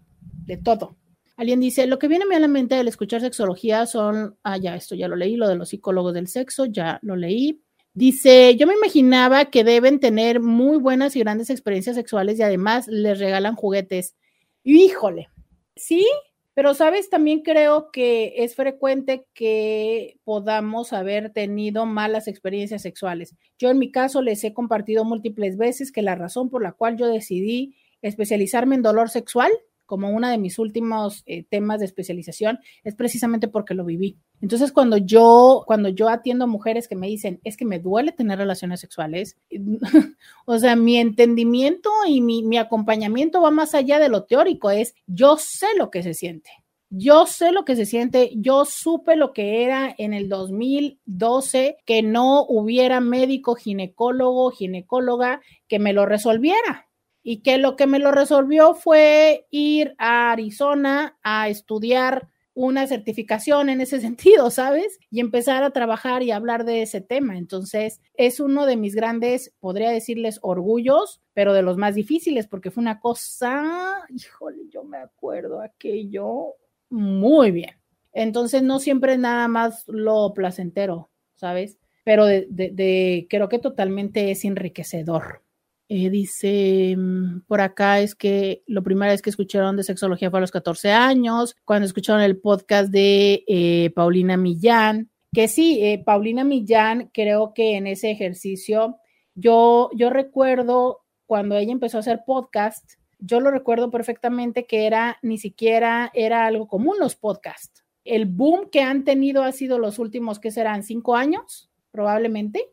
[0.45, 0.97] de todo.
[1.35, 4.95] Alguien dice, lo que viene a la mente al escuchar sexología son, ah, ya, esto
[4.95, 7.61] ya lo leí, lo de los psicólogos del sexo, ya lo leí.
[7.93, 12.87] Dice, yo me imaginaba que deben tener muy buenas y grandes experiencias sexuales y además
[12.87, 14.15] les regalan juguetes.
[14.63, 15.29] Híjole,
[15.75, 16.05] sí,
[16.53, 23.35] pero, sabes, también creo que es frecuente que podamos haber tenido malas experiencias sexuales.
[23.57, 26.97] Yo en mi caso les he compartido múltiples veces que la razón por la cual
[26.97, 29.51] yo decidí especializarme en dolor sexual
[29.93, 34.17] como uno de mis últimos eh, temas de especialización es precisamente porque lo viví.
[34.41, 38.11] Entonces, cuando yo, cuando yo atiendo a mujeres que me dicen, es que me duele
[38.11, 39.37] tener relaciones sexuales,
[40.45, 44.95] o sea, mi entendimiento y mi, mi acompañamiento va más allá de lo teórico, es
[45.05, 46.49] yo sé lo que se siente.
[46.89, 52.01] Yo sé lo que se siente, yo supe lo que era en el 2012 que
[52.01, 56.87] no hubiera médico, ginecólogo, ginecóloga que me lo resolviera
[57.23, 63.69] y que lo que me lo resolvió fue ir a Arizona a estudiar una certificación
[63.69, 64.99] en ese sentido, ¿sabes?
[65.09, 67.37] Y empezar a trabajar y hablar de ese tema.
[67.37, 72.71] Entonces, es uno de mis grandes, podría decirles, orgullos, pero de los más difíciles, porque
[72.71, 76.55] fue una cosa, híjole, yo me acuerdo aquello
[76.89, 77.71] muy bien.
[78.11, 81.79] Entonces, no siempre nada más lo placentero, ¿sabes?
[82.05, 85.42] Pero de, creo que totalmente es enriquecedor.
[85.89, 90.39] Eh, dice mm, por acá es que lo primera vez que escucharon de sexología fue
[90.39, 95.09] a los 14 años, cuando escucharon el podcast de eh, Paulina Millán.
[95.33, 98.97] que sí, eh, Paulina Millán, creo que en ese ejercicio,
[99.35, 105.17] yo, yo recuerdo cuando ella empezó a hacer podcast, yo lo recuerdo perfectamente que era,
[105.21, 107.83] ni siquiera era algo común los podcasts.
[108.03, 110.83] El boom que han tenido ha sido los últimos, que serán?
[110.83, 112.69] Cinco años, probablemente,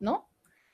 [0.00, 0.28] ¿no?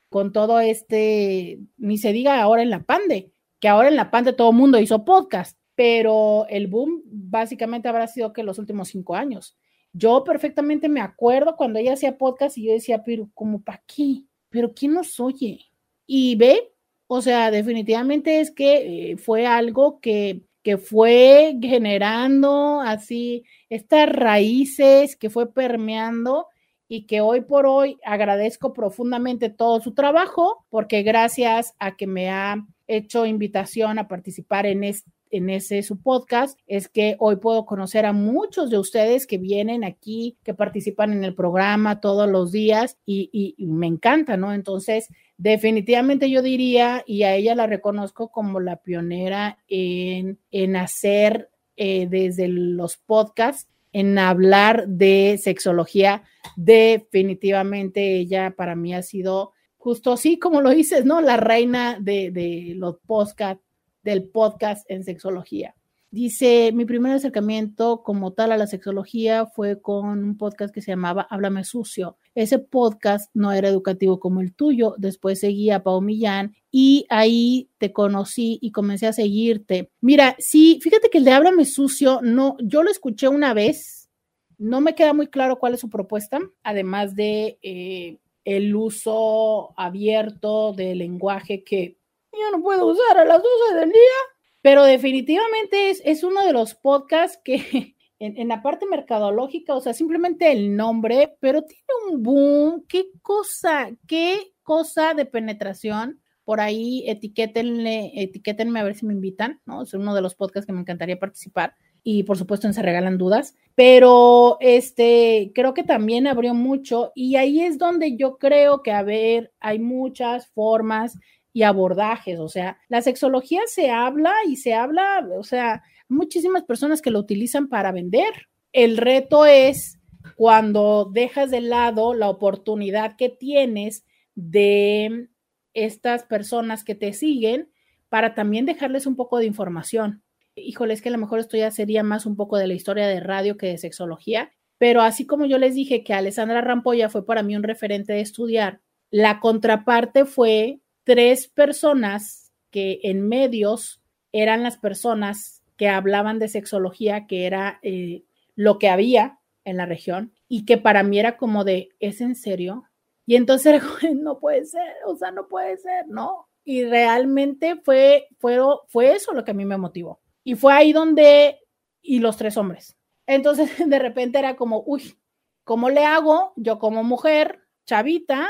[0.09, 4.33] Con todo este, ni se diga ahora en la pande, que ahora en la pande
[4.33, 9.15] todo el mundo hizo podcast, pero el boom básicamente habrá sido que los últimos cinco
[9.15, 9.55] años.
[9.93, 14.23] Yo perfectamente me acuerdo cuando ella hacía podcast y yo decía, pero como para qué,
[14.49, 15.59] pero ¿quién nos oye?
[16.05, 16.71] Y ve,
[17.07, 25.15] o sea, definitivamente es que eh, fue algo que, que fue generando así estas raíces,
[25.15, 26.47] que fue permeando
[26.89, 32.29] y que hoy por hoy agradezco profundamente todo su trabajo, porque gracias a que me
[32.29, 37.65] ha hecho invitación a participar en este en ese su podcast es que hoy puedo
[37.65, 42.51] conocer a muchos de ustedes que vienen aquí, que participan en el programa todos los
[42.51, 44.53] días y, me encanta, ¿no?
[44.53, 51.49] Entonces, definitivamente yo diría, y a ella la reconozco como la pionera en, en hacer
[51.77, 53.67] eh, desde los podcasts,
[53.99, 56.23] en hablar de sexología,
[56.55, 61.21] definitivamente ella para mí ha sido justo así como lo dices, ¿no?
[61.21, 63.63] La reina de, los podcasts
[64.03, 65.75] del podcast en sexología.
[66.11, 70.91] Dice, mi primer acercamiento como tal a la sexología fue con un podcast que se
[70.91, 72.17] llamaba Háblame Sucio.
[72.35, 74.95] Ese podcast no era educativo como el tuyo.
[74.97, 79.91] Después seguí a Pau Millán y ahí te conocí y comencé a seguirte.
[80.01, 84.09] Mira, sí, fíjate que el de Háblame Sucio, no, yo lo escuché una vez.
[84.57, 90.73] No me queda muy claro cuál es su propuesta, además de eh, el uso abierto
[90.73, 91.97] del lenguaje que
[92.33, 94.19] yo no puedo usar a las 12 del día,
[94.61, 99.81] pero definitivamente es, es uno de los podcasts que en, en, la parte mercadológica, o
[99.81, 106.19] sea, simplemente el nombre, pero tiene un boom, qué cosa, qué cosa de penetración.
[106.43, 109.83] Por ahí etiquétenle, etiquétenme a ver si me invitan, ¿no?
[109.83, 113.17] Es uno de los podcasts que me encantaría participar y por supuesto en Se Regalan
[113.17, 118.91] Dudas, pero este, creo que también abrió mucho y ahí es donde yo creo que,
[118.91, 121.17] a ver, hay muchas formas
[121.53, 122.39] y abordajes.
[122.39, 127.19] O sea, la sexología se habla y se habla, o sea, muchísimas personas que lo
[127.19, 128.49] utilizan para vender.
[128.73, 129.99] El reto es
[130.35, 134.03] cuando dejas de lado la oportunidad que tienes
[134.35, 135.29] de
[135.73, 137.69] estas personas que te siguen
[138.09, 140.23] para también dejarles un poco de información.
[140.55, 143.07] Híjole, es que a lo mejor esto ya sería más un poco de la historia
[143.07, 147.25] de radio que de sexología, pero así como yo les dije que Alessandra Rampolla fue
[147.25, 148.81] para mí un referente de estudiar,
[149.11, 154.01] la contraparte fue tres personas que en medios
[154.31, 159.85] eran las personas que hablaban de sexología, que era eh, lo que había en la
[159.85, 162.83] región y que para mí era como de, ¿es en serio?
[163.25, 163.81] Y entonces
[164.15, 166.49] no puede ser, o sea, no puede ser, ¿no?
[166.65, 168.59] Y realmente fue, fue,
[168.89, 170.19] fue eso lo que a mí me motivó.
[170.43, 171.61] Y fue ahí donde,
[172.01, 172.97] y los tres hombres.
[173.25, 175.17] Entonces de repente era como, uy,
[175.63, 178.49] ¿cómo le hago yo como mujer, chavita,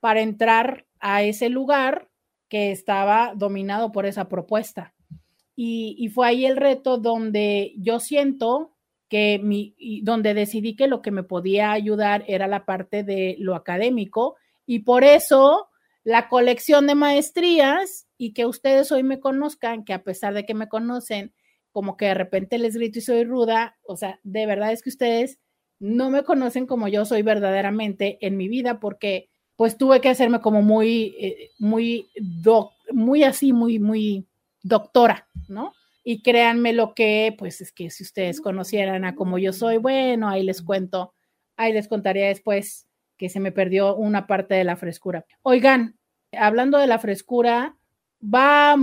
[0.00, 2.10] para entrar a ese lugar
[2.50, 4.92] que estaba dominado por esa propuesta.
[5.58, 8.72] Y, fue ahí el reto donde yo siento
[9.08, 13.54] que mi, donde decidí que lo que me podía ayudar era la parte de lo
[13.54, 14.36] académico
[14.66, 15.68] y por eso
[16.04, 20.54] la colección de maestrías y que ustedes hoy me conozcan, que a pesar de que
[20.54, 21.32] me conocen,
[21.72, 24.90] como que de repente les grito y soy ruda, o sea, de verdad es que
[24.90, 25.38] ustedes
[25.78, 30.40] no me conocen como yo soy verdaderamente en mi vida porque pues tuve que hacerme
[30.40, 32.08] como muy, eh, muy,
[32.92, 34.26] muy así, muy, muy
[34.66, 35.72] doctora, ¿no?
[36.02, 40.28] Y créanme lo que, pues es que si ustedes conocieran a como yo soy, bueno,
[40.28, 41.14] ahí les cuento,
[41.56, 42.86] ahí les contaría después
[43.16, 45.24] que se me perdió una parte de la frescura.
[45.42, 45.98] Oigan,
[46.32, 47.76] hablando de la frescura,
[48.20, 48.76] vamos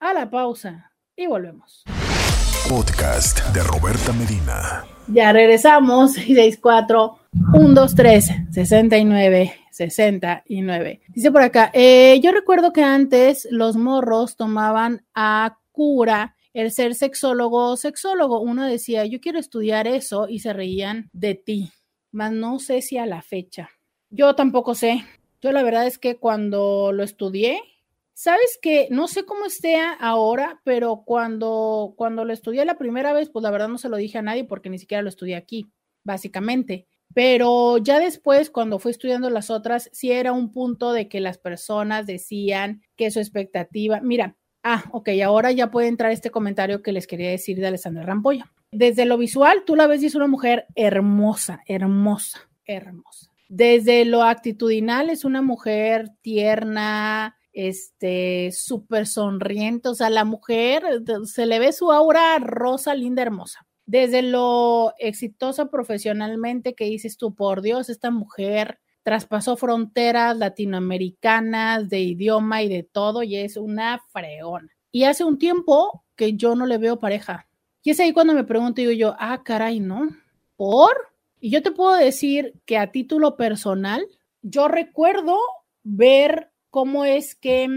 [0.00, 1.84] a la pausa y volvemos.
[2.68, 4.84] Podcast de Roberta Medina.
[5.08, 7.18] Ya regresamos, 664
[7.52, 11.00] 123 69 69.
[11.08, 16.94] Dice por acá, eh, yo recuerdo que antes los morros tomaban a cura el ser
[16.94, 18.40] sexólogo o sexólogo.
[18.40, 21.72] Uno decía, yo quiero estudiar eso y se reían de ti,
[22.12, 23.70] mas no sé si a la fecha.
[24.10, 25.04] Yo tampoco sé.
[25.42, 27.60] Yo la verdad es que cuando lo estudié,
[28.16, 33.28] Sabes que no sé cómo esté ahora, pero cuando, cuando lo estudié la primera vez,
[33.28, 35.68] pues la verdad no se lo dije a nadie porque ni siquiera lo estudié aquí,
[36.04, 36.86] básicamente.
[37.14, 41.38] Pero ya después, cuando fui estudiando las otras, sí era un punto de que las
[41.38, 46.92] personas decían que su expectativa, mira, ah, ok, ahora ya puede entrar este comentario que
[46.92, 48.50] les quería decir de Alessandra Rampolla.
[48.72, 53.30] desde lo visual, tú la ves y es una mujer hermosa, hermosa, hermosa.
[53.48, 60.82] Desde lo actitudinal es una mujer tierna, este, súper sonriente, o sea, la mujer
[61.24, 63.64] se le ve su aura rosa, linda, hermosa.
[63.86, 72.00] Desde lo exitosa profesionalmente que dices tú, por Dios, esta mujer traspasó fronteras latinoamericanas de
[72.00, 74.72] idioma y de todo y es una freona.
[74.90, 77.46] Y hace un tiempo que yo no le veo pareja.
[77.82, 80.08] Y es ahí cuando me pregunto, digo yo, ah, caray, ¿no?
[80.56, 80.96] ¿Por?
[81.38, 84.06] Y yo te puedo decir que a título personal,
[84.40, 85.36] yo recuerdo
[85.82, 87.68] ver cómo es que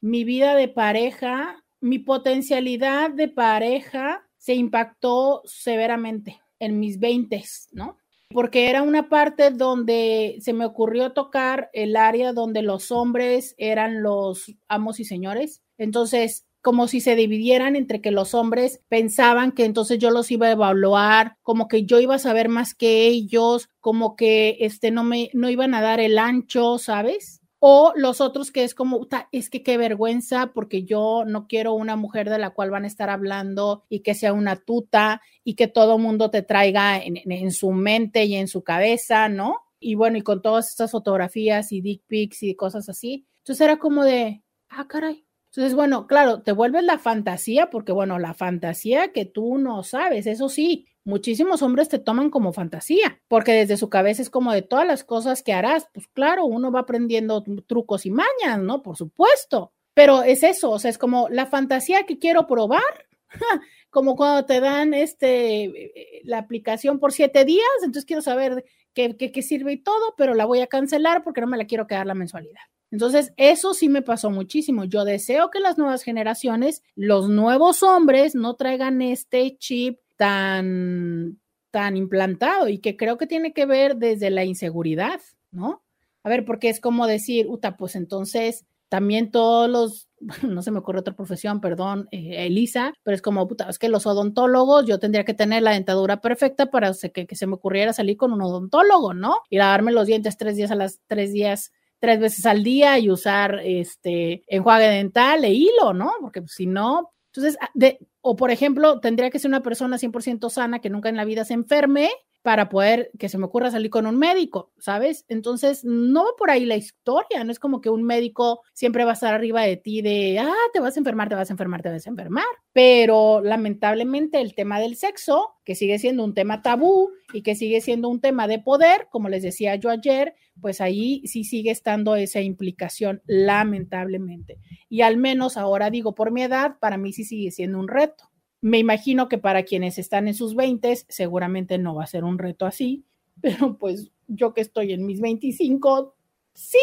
[0.00, 7.98] mi vida de pareja, mi potencialidad de pareja se impactó severamente en mis veintes, ¿no?
[8.30, 14.02] Porque era una parte donde se me ocurrió tocar el área donde los hombres eran
[14.02, 15.62] los amos y señores.
[15.78, 20.46] Entonces, como si se dividieran entre que los hombres pensaban que entonces yo los iba
[20.46, 25.04] a evaluar, como que yo iba a saber más que ellos, como que este no
[25.04, 27.39] me no iban a dar el ancho, ¿sabes?
[27.60, 31.94] O los otros que es como, es que qué vergüenza porque yo no quiero una
[31.94, 35.68] mujer de la cual van a estar hablando y que sea una tuta y que
[35.68, 39.58] todo mundo te traiga en, en su mente y en su cabeza, ¿no?
[39.78, 43.26] Y bueno, y con todas estas fotografías y dick pics y cosas así.
[43.38, 48.20] Entonces era como de, ah, caray, entonces, bueno, claro, te vuelves la fantasía, porque bueno,
[48.20, 53.52] la fantasía que tú no sabes, eso sí, muchísimos hombres te toman como fantasía, porque
[53.52, 56.80] desde su cabeza es como de todas las cosas que harás, pues claro, uno va
[56.80, 58.82] aprendiendo trucos y mañas, ¿no?
[58.82, 62.82] Por supuesto, pero es eso, o sea, es como la fantasía que quiero probar,
[63.90, 68.64] como cuando te dan este, la aplicación por siete días, entonces quiero saber
[68.94, 71.66] qué, qué, qué sirve y todo, pero la voy a cancelar porque no me la
[71.66, 72.62] quiero quedar la mensualidad.
[72.92, 74.84] Entonces, eso sí me pasó muchísimo.
[74.84, 81.40] Yo deseo que las nuevas generaciones, los nuevos hombres, no traigan este chip tan,
[81.70, 85.18] tan implantado y que creo que tiene que ver desde la inseguridad,
[85.50, 85.82] ¿no?
[86.22, 90.10] A ver, porque es como decir, uta, pues entonces también todos los,
[90.46, 93.88] no se me ocurre otra profesión, perdón, eh, Elisa, pero es como, puta, es que
[93.88, 98.18] los odontólogos, yo tendría que tener la dentadura perfecta para que, se me ocurriera salir
[98.18, 99.38] con un odontólogo, ¿no?
[99.48, 103.10] Y lavarme los dientes tres días a las tres días tres veces al día y
[103.10, 106.12] usar este enjuague dental e hilo, ¿no?
[106.20, 110.50] Porque si no, entonces, ah, de, o por ejemplo, tendría que ser una persona 100%
[110.50, 112.10] sana que nunca en la vida se enferme
[112.42, 115.24] para poder que se me ocurra salir con un médico, ¿sabes?
[115.28, 119.10] Entonces, no va por ahí la historia, no es como que un médico siempre va
[119.10, 121.82] a estar arriba de ti de, ah, te vas a enfermar, te vas a enfermar,
[121.82, 122.44] te vas a enfermar.
[122.72, 127.80] Pero lamentablemente el tema del sexo, que sigue siendo un tema tabú y que sigue
[127.80, 132.16] siendo un tema de poder, como les decía yo ayer, pues ahí sí sigue estando
[132.16, 134.58] esa implicación, lamentablemente.
[134.88, 138.29] Y al menos ahora digo, por mi edad, para mí sí sigue siendo un reto.
[138.62, 142.38] Me imagino que para quienes están en sus 20 seguramente no va a ser un
[142.38, 143.06] reto así,
[143.40, 146.14] pero pues yo que estoy en mis 25,
[146.52, 146.78] sí.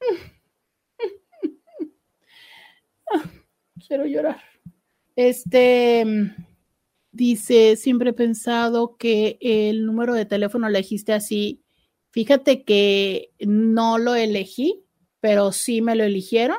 [3.86, 4.40] Quiero llorar.
[5.16, 6.04] Este
[7.12, 11.62] dice, siempre he pensado que el número de teléfono elegiste así.
[12.10, 14.84] Fíjate que no lo elegí,
[15.20, 16.58] pero sí me lo eligieron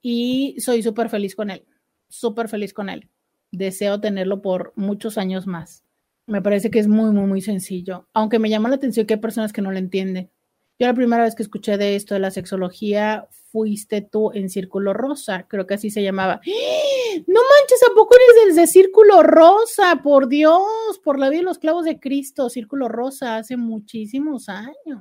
[0.00, 1.66] y soy súper feliz con él,
[2.08, 3.10] súper feliz con él
[3.52, 5.84] deseo tenerlo por muchos años más.
[6.26, 9.20] Me parece que es muy, muy, muy sencillo, aunque me llama la atención que hay
[9.20, 10.30] personas que no lo entienden.
[10.78, 14.92] Yo la primera vez que escuché de esto de la sexología fuiste tú en Círculo
[14.92, 16.40] Rosa, creo que así se llamaba.
[16.44, 16.96] ¡Ah!
[17.26, 20.02] No manches, ¿a poco eres de Círculo Rosa?
[20.02, 25.00] Por Dios, por la vida de los clavos de Cristo, Círculo Rosa, hace muchísimos años.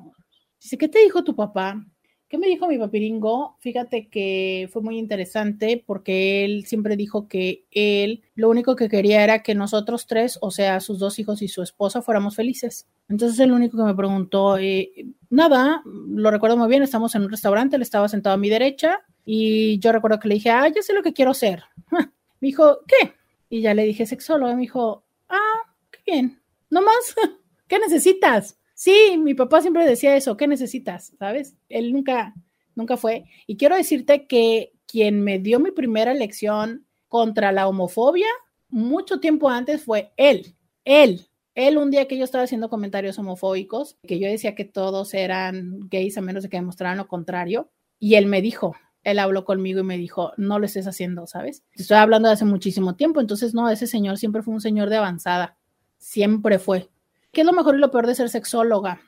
[0.62, 1.86] Dice, ¿qué te dijo tu papá?
[2.36, 3.56] ¿Qué me dijo mi papiringo?
[3.62, 9.24] Fíjate que fue muy interesante porque él siempre dijo que él lo único que quería
[9.24, 12.90] era que nosotros tres, o sea, sus dos hijos y su esposa, fuéramos felices.
[13.08, 14.92] Entonces el único que me preguntó, eh,
[15.30, 19.00] nada, lo recuerdo muy bien, estamos en un restaurante, él estaba sentado a mi derecha
[19.24, 21.64] y yo recuerdo que le dije, ah, ya sé lo que quiero ser.
[22.42, 23.14] me dijo, ¿qué?
[23.50, 27.16] Y ya le dije sexólogo, me dijo, ah, qué bien, no más,
[27.70, 28.60] ¿qué necesitas?
[28.76, 31.14] Sí, mi papá siempre decía eso, ¿qué necesitas?
[31.18, 31.56] ¿Sabes?
[31.70, 32.36] Él nunca,
[32.76, 33.26] nunca fue.
[33.48, 38.28] Y quiero decirte que quien me dio mi primera lección contra la homofobia
[38.70, 41.26] mucho tiempo antes fue él, él.
[41.54, 45.88] Él un día que yo estaba haciendo comentarios homofóbicos, que yo decía que todos eran
[45.90, 49.80] gays a menos de que demostraran lo contrario, y él me dijo, él habló conmigo
[49.80, 51.64] y me dijo, no lo estés haciendo, ¿sabes?
[51.72, 54.98] Estoy hablando de hace muchísimo tiempo, entonces no, ese señor siempre fue un señor de
[54.98, 55.58] avanzada,
[55.98, 56.90] siempre fue.
[57.36, 59.02] ¿Qué es lo mejor y lo peor de ser sexóloga?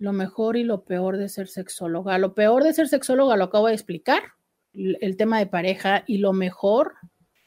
[0.00, 2.18] Lo mejor y lo peor de ser sexóloga.
[2.18, 4.20] Lo peor de ser sexóloga lo acabo de explicar,
[4.74, 6.94] el tema de pareja, y lo mejor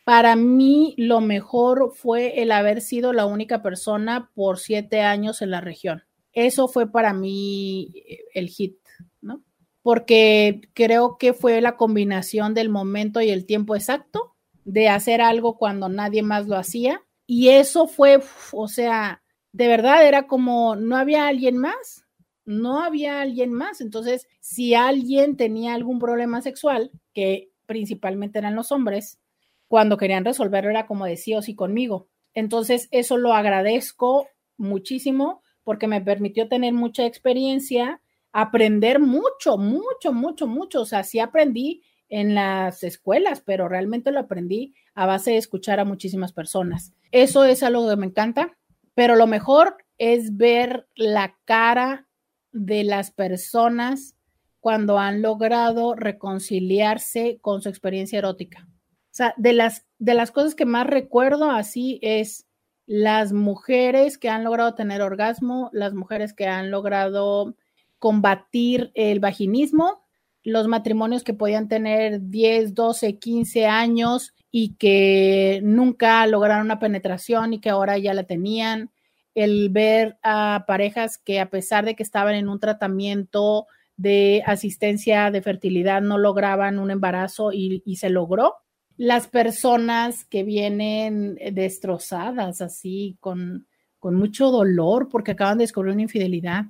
[0.05, 5.51] Para mí, lo mejor fue el haber sido la única persona por siete años en
[5.51, 6.03] la región.
[6.31, 8.77] Eso fue para mí eh, el hit,
[9.19, 9.43] ¿no?
[9.83, 14.33] Porque creo que fue la combinación del momento y el tiempo exacto
[14.63, 17.03] de hacer algo cuando nadie más lo hacía.
[17.27, 18.21] Y eso fue,
[18.53, 19.20] o sea,
[19.53, 22.05] de verdad era como, no había alguien más,
[22.45, 23.81] no había alguien más.
[23.81, 29.19] Entonces, si alguien tenía algún problema sexual, que principalmente eran los hombres,
[29.67, 32.09] cuando querían resolverlo era como de sí o sí conmigo.
[32.33, 38.01] Entonces, eso lo agradezco muchísimo porque me permitió tener mucha experiencia,
[38.31, 40.81] aprender mucho, mucho, mucho, mucho.
[40.81, 45.79] O sea, sí aprendí en las escuelas, pero realmente lo aprendí a base de escuchar
[45.79, 46.93] a muchísimas personas.
[47.11, 48.57] Eso es algo que me encanta,
[48.93, 52.07] pero lo mejor es ver la cara
[52.51, 54.15] de las personas
[54.59, 58.67] cuando han logrado reconciliarse con su experiencia erótica.
[58.69, 62.47] O sea, de las, de las cosas que más recuerdo así es
[62.85, 67.55] las mujeres que han logrado tener orgasmo, las mujeres que han logrado
[67.99, 70.01] combatir el vaginismo,
[70.43, 77.53] los matrimonios que podían tener 10, 12, 15 años y que nunca lograron una penetración
[77.53, 78.91] y que ahora ya la tenían,
[79.33, 85.31] el ver a parejas que a pesar de que estaban en un tratamiento de asistencia
[85.31, 88.55] de fertilidad no lograban un embarazo y, se logró.
[88.97, 93.67] Las personas que vienen destrozadas así, con,
[93.99, 96.65] con mucho dolor porque acaban de descubrir una infidelidad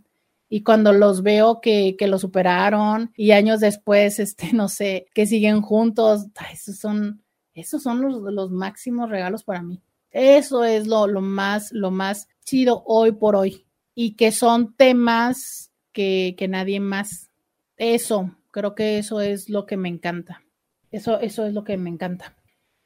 [0.49, 5.25] y cuando los veo que, que, lo superaron y años después, este, no sé, que
[5.25, 9.81] siguen juntos, esos son, esos son los, los máximos regalos para mí.
[10.11, 13.65] Eso es lo, lo, más, lo más chido hoy por hoy.
[13.95, 17.29] Y que son temas que, que nadie más.
[17.77, 20.43] Eso, creo que eso es lo que me encanta.
[20.91, 22.35] Eso, eso es lo que me encanta.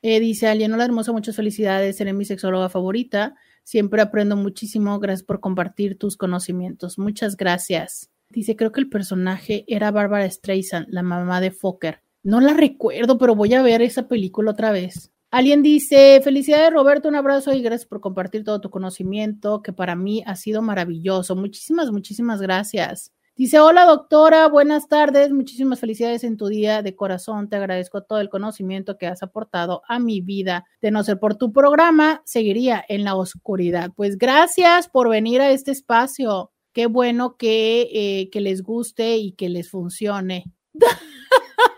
[0.01, 3.35] Eh, dice Aliena, hola hermosa, muchas felicidades, eres mi sexóloga favorita.
[3.63, 4.99] Siempre aprendo muchísimo.
[4.99, 6.99] Gracias por compartir tus conocimientos.
[6.99, 8.11] Muchas gracias.
[8.29, 12.04] Dice, creo que el personaje era Barbara Streisand, la mamá de Fokker.
[12.25, 15.11] No la recuerdo, pero voy a ver esa película otra vez.
[15.29, 19.95] Alguien dice, felicidades Roberto, un abrazo y gracias por compartir todo tu conocimiento, que para
[19.95, 21.35] mí ha sido maravilloso.
[21.35, 23.13] Muchísimas, muchísimas gracias.
[23.35, 28.19] Dice, hola doctora, buenas tardes, muchísimas felicidades en tu día de corazón, te agradezco todo
[28.19, 30.65] el conocimiento que has aportado a mi vida.
[30.81, 33.91] De no ser por tu programa, seguiría en la oscuridad.
[33.95, 36.51] Pues gracias por venir a este espacio.
[36.73, 40.45] Qué bueno que, eh, que les guste y que les funcione.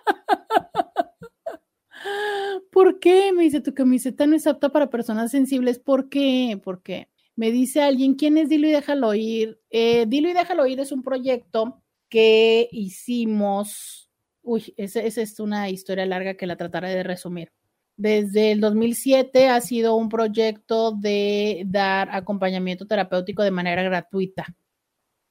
[2.72, 3.32] ¿Por qué?
[3.34, 5.80] Me dice, tu camiseta no es apta para personas sensibles.
[5.80, 6.60] ¿Por qué?
[6.64, 7.10] ¿Por qué?
[7.36, 9.60] Me dice alguien, ¿quién es Dilo y déjalo ir?
[9.70, 14.10] Eh, Dilo y déjalo ir es un proyecto que hicimos.
[14.42, 17.52] Uy, esa, es una historia larga que la trataré de resumir.
[17.98, 24.46] Desde el 2007 ha sido un proyecto de dar acompañamiento terapéutico de manera gratuita,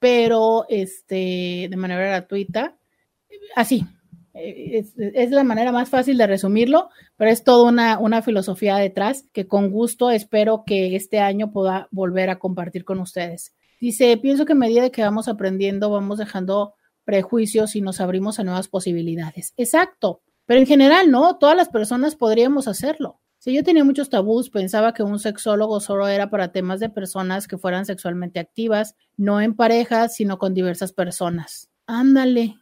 [0.00, 2.76] pero este, de manera gratuita,
[3.54, 3.84] así,
[4.36, 9.46] es, la manera más fácil de resumirlo, pero es toda una, una filosofía detrás que
[9.46, 13.54] con gusto espero que este año pueda volver a compartir con ustedes.
[13.80, 18.44] Dice, pienso que a medida que vamos aprendiendo, vamos dejando prejuicios y nos abrimos a
[18.44, 19.52] nuevas posibilidades.
[19.56, 21.38] Exacto, pero en general, ¿no?
[21.38, 23.20] Todas las personas podríamos hacerlo.
[23.38, 27.46] Si yo tenía muchos tabús, pensaba que un sexólogo solo era para temas de personas
[27.46, 31.70] que fueran sexualmente activas, no en parejas, sino con diversas personas.
[31.86, 32.56] Ándale,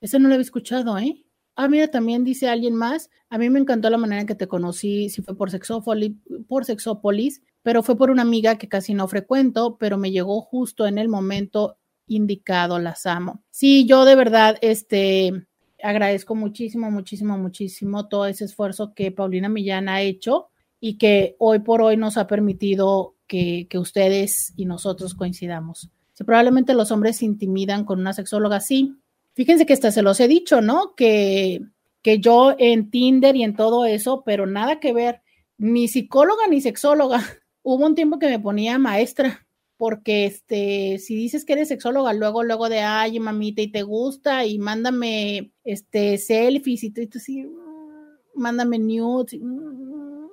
[0.00, 1.24] eso no lo había escuchado, ¿eh?
[1.56, 3.10] Ah, mira, también dice alguien más.
[3.28, 6.12] A mí me encantó la manera en que te conocí, si fue por Sexópolis,
[6.46, 10.86] por Sexópolis, pero fue por una amiga que casi no frecuento, pero me llegó justo
[10.86, 11.76] en el momento
[12.06, 13.42] indicado, las amo.
[13.50, 15.48] Sí, yo de verdad, este,
[15.82, 20.50] agradezco muchísimo, muchísimo, muchísimo todo ese esfuerzo que Paulina Millán ha hecho
[20.80, 25.90] y que hoy por hoy nos ha permitido que, que ustedes y nosotros coincidamos.
[26.12, 28.96] Si probablemente los hombres se intimidan con una sexóloga, sí,
[29.38, 30.96] Fíjense que hasta se los he dicho, ¿no?
[30.96, 31.60] Que,
[32.02, 35.22] que yo en Tinder y en todo eso, pero nada que ver,
[35.58, 37.22] ni psicóloga ni sexóloga.
[37.62, 39.46] Hubo un tiempo que me ponía maestra,
[39.76, 44.44] porque este, si dices que eres sexóloga, luego, luego de, ay, mamita, y te gusta,
[44.44, 49.38] y mándame este selfies y tú, así, mm, mándame nudes.
[49.40, 50.26] Mm".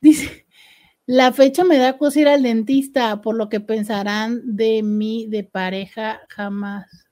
[0.00, 0.46] Dice,
[1.06, 5.44] la fecha me da cosa ir al dentista, por lo que pensarán de mí de
[5.44, 7.06] pareja jamás.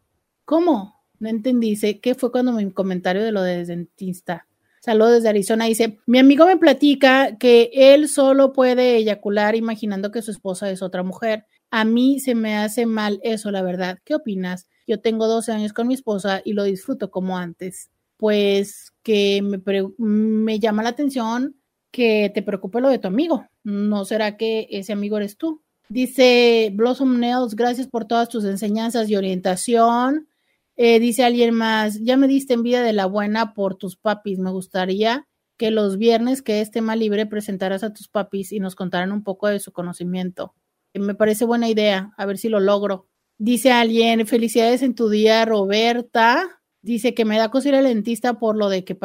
[0.44, 0.95] ¿Cómo?
[1.18, 1.70] No entendí.
[1.70, 4.46] Dice, ¿qué fue cuando mi comentario de lo de dentista?
[4.80, 5.64] Saludos desde Arizona.
[5.64, 10.82] Dice, mi amigo me platica que él solo puede eyacular imaginando que su esposa es
[10.82, 11.46] otra mujer.
[11.70, 13.98] A mí se me hace mal eso, la verdad.
[14.04, 14.68] ¿Qué opinas?
[14.86, 17.90] Yo tengo 12 años con mi esposa y lo disfruto como antes.
[18.16, 19.60] Pues que me,
[19.98, 21.56] me llama la atención
[21.90, 23.46] que te preocupe lo de tu amigo.
[23.64, 25.62] ¿No será que ese amigo eres tú?
[25.88, 30.28] Dice Blossom Nails, gracias por todas tus enseñanzas y orientación.
[30.76, 34.38] Eh, dice alguien más, ya me diste envidia de la buena por tus papis.
[34.38, 35.26] Me gustaría
[35.56, 39.22] que los viernes que es tema libre presentaras a tus papis y nos contaran un
[39.22, 40.54] poco de su conocimiento.
[40.94, 43.08] Me parece buena idea, a ver si lo logro.
[43.38, 46.60] Dice alguien, felicidades en tu día, Roberta.
[46.82, 48.98] Dice que me da cosa ir al dentista por lo de que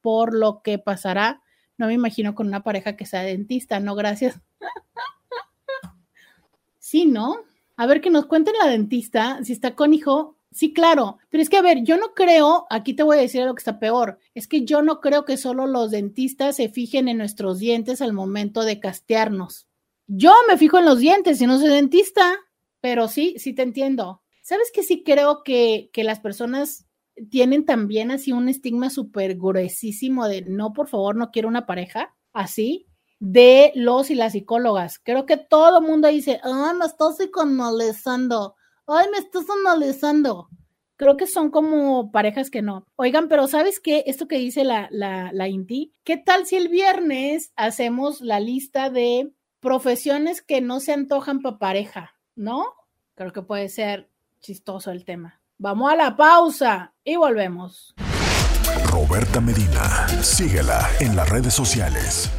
[0.00, 1.42] por lo que pasará.
[1.78, 4.40] No me imagino con una pareja que sea dentista, no, gracias.
[6.78, 7.36] sí, ¿no?
[7.76, 10.35] A ver que nos cuenten la dentista, si está con hijo.
[10.56, 13.42] Sí, claro, pero es que a ver, yo no creo, aquí te voy a decir
[13.42, 17.08] algo que está peor, es que yo no creo que solo los dentistas se fijen
[17.08, 19.68] en nuestros dientes al momento de castearnos.
[20.06, 22.38] Yo me fijo en los dientes y no soy dentista
[22.86, 24.22] pero sí, sí te entiendo.
[24.42, 26.86] ¿Sabes que sí creo que, que las personas
[27.30, 32.14] tienen también así un estigma súper gruesísimo de no, por favor, no quiero una pareja
[32.32, 32.86] así?
[33.18, 35.00] de los y las psicólogas.
[35.02, 38.55] Creo que todo el mundo dice, ay, me estás psicoanalizando,
[38.86, 40.48] ay, me estás analizando.
[40.96, 42.84] Creo que son como parejas que no.
[42.96, 44.04] Oigan, pero ¿sabes qué?
[44.06, 48.88] Esto que dice la, la, la INTI, ¿qué tal si el viernes hacemos la lista
[48.90, 52.16] de profesiones que no se antojan para pareja?
[52.36, 52.66] ¿no?
[53.16, 54.10] Creo que puede ser
[54.40, 55.40] chistoso el tema.
[55.58, 57.94] Vamos a la pausa y volvemos.
[58.90, 62.30] Roberta Medina, síguela en las redes sociales.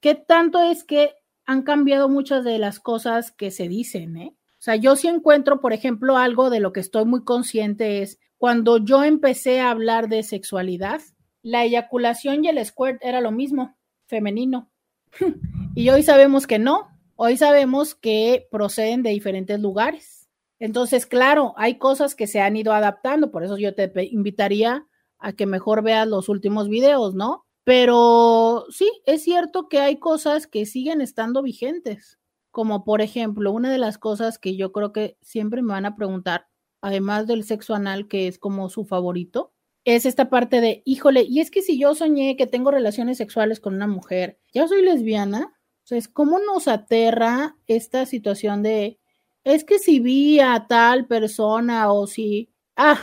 [0.00, 1.14] qué tanto es que
[1.46, 4.36] han cambiado muchas de las cosas que se dicen, ¿eh?
[4.36, 8.20] O sea, yo sí encuentro, por ejemplo, algo de lo que estoy muy consciente es
[8.40, 11.02] cuando yo empecé a hablar de sexualidad,
[11.42, 13.76] la eyaculación y el squirt era lo mismo,
[14.06, 14.70] femenino.
[15.74, 20.30] y hoy sabemos que no, hoy sabemos que proceden de diferentes lugares.
[20.58, 24.86] Entonces, claro, hay cosas que se han ido adaptando, por eso yo te invitaría
[25.18, 27.44] a que mejor veas los últimos videos, ¿no?
[27.64, 32.18] Pero sí, es cierto que hay cosas que siguen estando vigentes
[32.50, 35.94] como por ejemplo, una de las cosas que yo creo que siempre me van a
[35.94, 36.46] preguntar,
[36.80, 39.52] además del sexo anal, que es como su favorito,
[39.84, 43.60] es esta parte de, híjole, y es que si yo soñé que tengo relaciones sexuales
[43.60, 45.54] con una mujer, ya soy lesbiana,
[45.84, 49.00] entonces, ¿cómo nos aterra esta situación de,
[49.42, 53.00] es que si vi a tal persona o si, ah,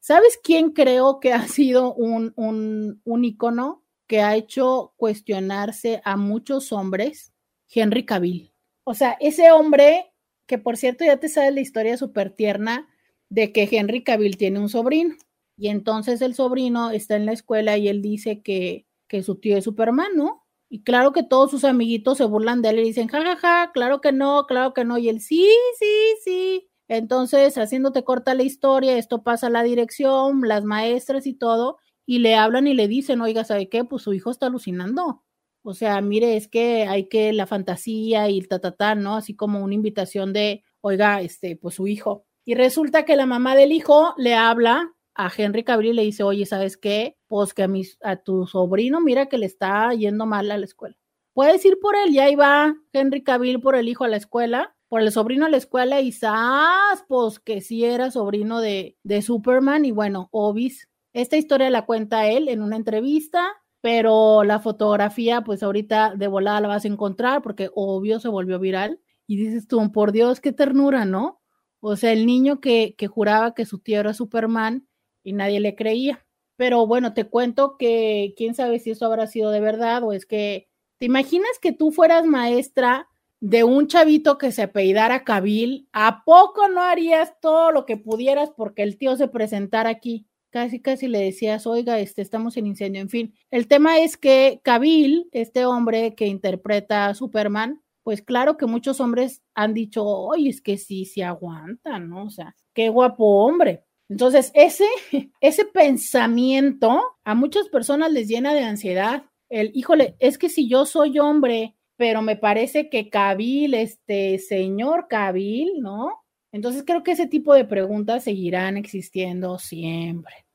[0.00, 6.16] ¿sabes quién creo que ha sido un, un, un icono que ha hecho cuestionarse a
[6.16, 7.32] muchos hombres?
[7.70, 8.52] Henry Cavill.
[8.84, 10.12] O sea, ese hombre,
[10.46, 12.88] que por cierto ya te sabes la historia súper tierna
[13.30, 15.14] de que Henry Cavill tiene un sobrino.
[15.56, 19.56] Y entonces el sobrino está en la escuela y él dice que, que su tío
[19.56, 20.44] es Superman, ¿no?
[20.70, 23.72] Y claro que todos sus amiguitos se burlan de él y dicen, jajaja, ja, ja,
[23.72, 24.98] claro que no, claro que no.
[24.98, 25.48] Y él, sí,
[25.78, 25.86] sí,
[26.24, 26.68] sí.
[26.88, 32.20] Entonces, haciéndote corta la historia, esto pasa a la dirección, las maestras y todo, y
[32.20, 33.84] le hablan y le dicen, oiga, ¿sabe qué?
[33.84, 35.22] Pues su hijo está alucinando.
[35.62, 39.16] O sea, mire, es que hay que la fantasía y el tatatá, ¿no?
[39.16, 42.26] Así como una invitación de, oiga, este, pues su hijo.
[42.48, 46.22] Y resulta que la mamá del hijo le habla a Henry Cavill y le dice,
[46.22, 47.18] oye, ¿sabes qué?
[47.26, 47.68] Pues que a,
[48.02, 50.96] a tu sobrino, mira que le está yendo mal a la escuela.
[51.34, 54.74] Puedes ir por él, y ahí va Henry Cavill por el hijo a la escuela,
[54.88, 57.04] por el sobrino a la escuela y ¡zas!
[57.06, 60.88] Pues que sí era sobrino de, de Superman y bueno, Obis.
[61.12, 63.46] Esta historia la cuenta él en una entrevista,
[63.82, 68.58] pero la fotografía, pues ahorita de volada la vas a encontrar porque obvio se volvió
[68.58, 69.02] viral.
[69.26, 71.37] Y dices tú, por Dios, qué ternura, ¿no?
[71.80, 74.86] O sea, el niño que, que juraba que su tío era Superman
[75.22, 76.24] y nadie le creía.
[76.56, 80.26] Pero bueno, te cuento que quién sabe si eso habrá sido de verdad o es
[80.26, 80.68] que,
[80.98, 83.08] ¿te imaginas que tú fueras maestra
[83.40, 85.88] de un chavito que se apellidara Cabil?
[85.92, 90.26] ¿A poco no harías todo lo que pudieras porque el tío se presentara aquí?
[90.50, 93.02] Casi, casi le decías, oiga, este, estamos en incendio.
[93.02, 98.56] En fin, el tema es que Cabil, este hombre que interpreta a Superman, pues claro
[98.56, 102.24] que muchos hombres han dicho, oye, es que sí, se aguantan, ¿no?
[102.24, 103.84] O sea, qué guapo hombre.
[104.08, 104.86] Entonces, ese,
[105.42, 109.24] ese pensamiento a muchas personas les llena de ansiedad.
[109.50, 115.08] El, híjole, es que si yo soy hombre, pero me parece que Cabil, este señor
[115.10, 116.24] Cabil, ¿no?
[116.50, 120.46] Entonces creo que ese tipo de preguntas seguirán existiendo siempre.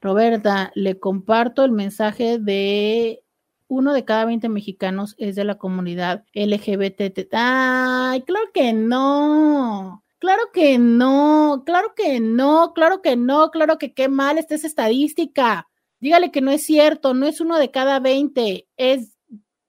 [0.00, 3.24] Roberta, le comparto el mensaje de
[3.70, 7.28] uno de cada 20 mexicanos es de la comunidad LGBT.
[7.32, 10.04] Ay, claro que no.
[10.18, 14.66] Claro que no, claro que no, claro que no, claro que qué mal está esa
[14.66, 15.68] estadística.
[16.00, 19.16] Dígale que no es cierto, no es uno de cada 20, es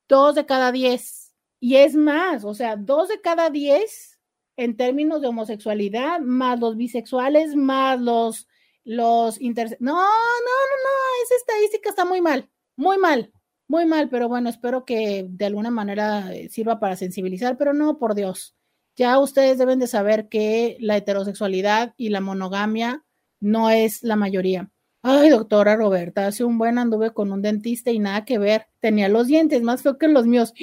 [0.10, 1.34] dos de cada 10.
[1.60, 4.20] Y es más, o sea, dos de cada 10
[4.58, 8.48] en términos de homosexualidad, más los bisexuales, más los,
[8.84, 9.40] los.
[9.40, 13.32] No, no, no, no, esa estadística está muy mal, muy mal,
[13.72, 18.14] muy mal, pero bueno, espero que de alguna manera sirva para sensibilizar, pero no, por
[18.14, 18.56] Dios
[18.96, 23.04] ya ustedes deben de saber que la heterosexualidad y la monogamia
[23.40, 24.70] no es la mayoría.
[25.02, 28.68] Ay, doctora Roberta, hace un buen anduve con un dentista y nada que ver.
[28.80, 30.54] Tenía los dientes más feos que los míos.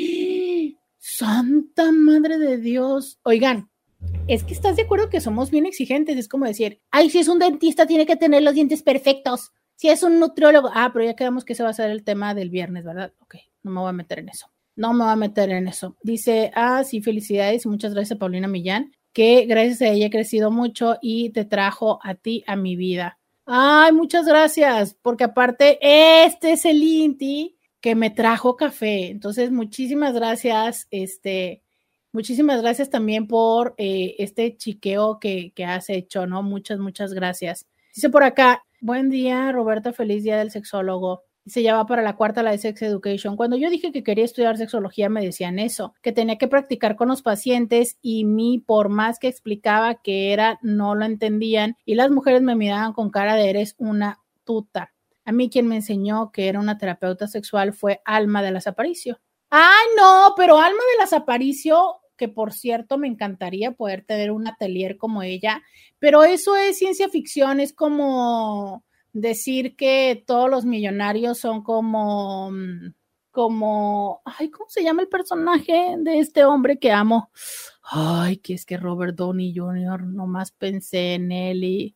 [0.99, 3.19] Santa madre de Dios.
[3.25, 3.69] Oigan,
[4.29, 6.17] es que estás de acuerdo que somos bien exigentes.
[6.17, 9.51] Es como decir, ay, si es un dentista, tiene que tener los dientes perfectos.
[9.79, 12.35] Si es un nutriólogo, ah, pero ya quedamos que ese va a ser el tema
[12.35, 13.15] del viernes, ¿verdad?
[13.21, 15.97] Ok, no me voy a meter en eso no me voy a meter en eso.
[16.03, 20.11] Dice, ah, sí, felicidades y muchas gracias a Paulina Millán, que gracias a ella he
[20.11, 23.19] crecido mucho y te trajo a ti a mi vida.
[23.45, 29.09] Ay, muchas gracias, porque aparte, este es el Inti que me trajo café.
[29.09, 31.65] Entonces, muchísimas gracias, este,
[32.13, 36.45] muchísimas gracias también por eh, este chiqueo que, que has hecho, ¿no?
[36.45, 37.67] Muchas, muchas gracias.
[37.93, 42.43] Dice por acá, buen día, Roberta, feliz día del sexólogo se lleva para la cuarta
[42.43, 43.37] la de Sex Education.
[43.37, 47.09] Cuando yo dije que quería estudiar sexología, me decían eso, que tenía que practicar con
[47.09, 52.11] los pacientes y mí, por más que explicaba que era, no lo entendían y las
[52.11, 54.93] mujeres me miraban con cara de eres una tuta.
[55.25, 59.21] A mí quien me enseñó que era una terapeuta sexual fue Alma de las Aparicio.
[59.51, 64.47] Ah, no, pero Alma de las Aparicio, que por cierto me encantaría poder tener un
[64.47, 65.63] atelier como ella,
[65.99, 68.85] pero eso es ciencia ficción, es como
[69.15, 72.93] decir que todos los millonarios son como, mm,
[73.31, 77.31] como, ay, ¿cómo se llama el personaje de este hombre que amo?
[77.83, 81.95] Ay, que es que Robert Downey Jr., nomás pensé en él y...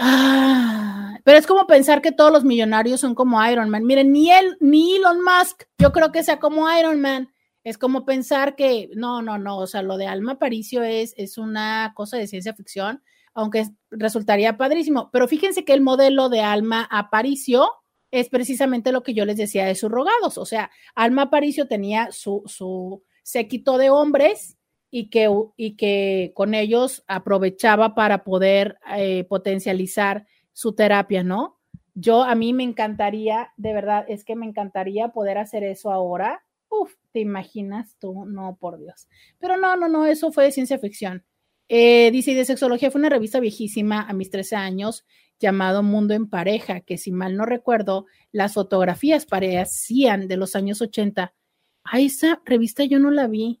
[0.00, 3.84] Ah, pero es como pensar que todos los millonarios son como Iron Man.
[3.84, 7.30] Miren, ni él, ni Elon Musk, yo creo que sea como Iron Man.
[7.64, 11.38] Es como pensar que, no, no, no, o sea, lo de Alma Paricio es, es
[11.38, 13.02] una cosa de ciencia ficción
[13.38, 15.10] aunque resultaría padrísimo.
[15.12, 17.70] Pero fíjense que el modelo de Alma Aparicio
[18.10, 20.38] es precisamente lo que yo les decía de sus rogados.
[20.38, 24.58] O sea, Alma Aparicio tenía su, su séquito de hombres
[24.90, 31.60] y que, y que con ellos aprovechaba para poder eh, potencializar su terapia, ¿no?
[31.94, 36.44] Yo, a mí me encantaría, de verdad, es que me encantaría poder hacer eso ahora.
[36.70, 38.26] Uf, ¿Te imaginas tú?
[38.26, 39.08] No, por Dios.
[39.40, 41.24] Pero no, no, no, eso fue de ciencia ficción.
[41.68, 45.04] Eh, dice, y de sexología fue una revista viejísima a mis 13 años
[45.40, 50.80] llamado Mundo en Pareja, que si mal no recuerdo, las fotografías parecían de los años
[50.80, 51.34] 80.
[51.82, 53.60] A esa revista yo no la vi,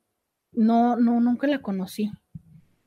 [0.52, 2.12] no, no, nunca la conocí.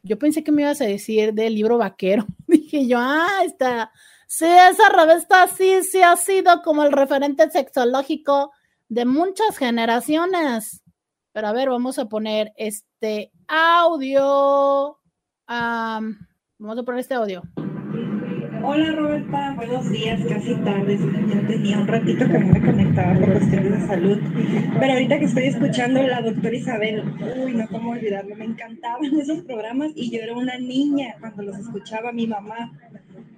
[0.03, 2.25] Yo pensé que me ibas a decir del libro vaquero.
[2.47, 3.91] Dije yo, ah, está.
[4.25, 8.53] Sí, esa revista sí, sí ha sido como el referente sexológico
[8.91, 10.83] de muchas generaciones.
[11.31, 14.97] Pero a ver, vamos a poner este audio.
[15.47, 17.41] vamos a poner este audio.
[18.63, 20.99] Hola Roberta, buenos días, casi tarde.
[21.33, 24.19] Ya tenía un ratito que no me conectaba por cuestiones de salud.
[24.77, 27.03] Pero ahorita que estoy escuchando a la doctora Isabel,
[27.45, 31.57] uy, no cómo olvidarlo, me encantaban esos programas y yo era una niña cuando los
[31.57, 32.73] escuchaba mi mamá.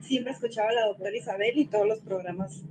[0.02, 2.64] Siempre escuchaba a la doctora Isabel y todos los programas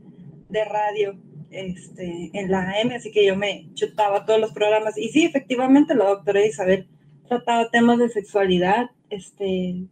[0.49, 1.17] de radio
[1.53, 4.99] este, en la AM, así que yo me chutaba todos los programas.
[4.99, 6.89] Y sí, efectivamente, la doctora Isabel
[7.29, 9.87] trataba temas de sexualidad, este,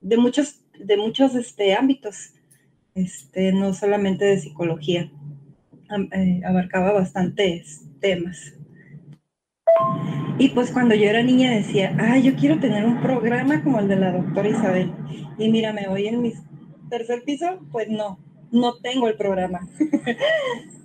[0.00, 2.32] de muchos, de muchos este, ámbitos,
[2.94, 5.10] este, no solamente de psicología,
[6.12, 8.54] eh, abarcaba bastantes temas.
[10.38, 13.88] Y pues cuando yo era niña decía, ah, yo quiero tener un programa como el
[13.88, 14.92] de la doctora Isabel.
[15.38, 16.32] Y mira, me voy en mi
[16.90, 18.18] tercer piso, pues no,
[18.50, 19.66] no tengo el programa.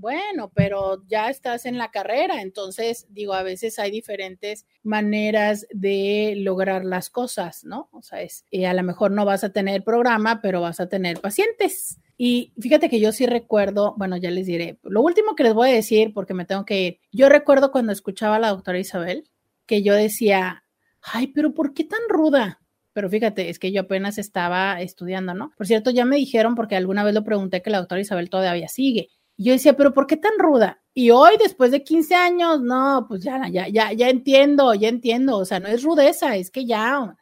[0.00, 6.34] Bueno, pero ya estás en la carrera, entonces digo, a veces hay diferentes maneras de
[6.36, 7.88] lograr las cosas, ¿no?
[7.90, 10.88] O sea, es, eh, a lo mejor no vas a tener programa, pero vas a
[10.88, 11.98] tener pacientes.
[12.16, 15.70] Y fíjate que yo sí recuerdo, bueno, ya les diré, lo último que les voy
[15.70, 19.28] a decir, porque me tengo que ir, yo recuerdo cuando escuchaba a la doctora Isabel,
[19.66, 20.62] que yo decía,
[21.02, 22.60] ay, pero ¿por qué tan ruda?
[22.92, 25.50] Pero fíjate, es que yo apenas estaba estudiando, ¿no?
[25.56, 28.68] Por cierto, ya me dijeron, porque alguna vez lo pregunté, que la doctora Isabel todavía
[28.68, 29.08] sigue.
[29.38, 30.82] Yo decía, pero ¿por qué tan ruda?
[30.92, 35.38] Y hoy, después de 15 años, no, pues ya, ya, ya, ya entiendo, ya entiendo.
[35.38, 37.16] O sea, no es rudeza, es que ya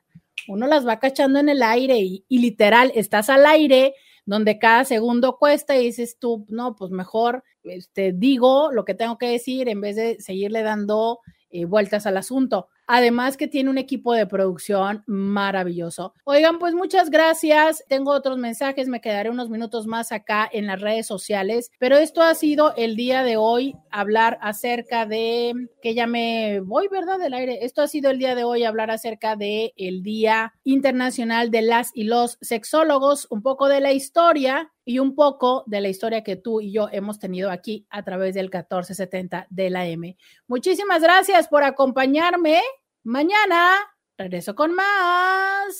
[0.48, 3.94] uno las va cachando en el aire y, literal, estás al aire
[4.24, 9.18] donde cada segundo cuesta y dices tú, no, pues mejor este, digo lo que tengo
[9.18, 11.20] que decir en vez de seguirle dando
[11.51, 12.68] eh, vueltas al asunto.
[12.86, 16.14] Además que tiene un equipo de producción maravilloso.
[16.24, 17.84] Oigan, pues muchas gracias.
[17.88, 22.22] Tengo otros mensajes, me quedaré unos minutos más acá en las redes sociales, pero esto
[22.22, 25.52] ha sido el día de hoy, hablar acerca de,
[25.82, 27.18] que ya me voy, ¿verdad?
[27.18, 27.64] Del aire.
[27.64, 31.90] Esto ha sido el día de hoy, hablar acerca de el Día Internacional de las
[31.94, 36.36] y los Sexólogos, un poco de la historia y un poco de la historia que
[36.36, 40.16] tú y yo hemos tenido aquí a través del 1470 de la M.
[40.46, 42.62] Muchísimas gracias por acompañarme.
[43.02, 43.76] Mañana
[44.16, 45.76] regreso con más.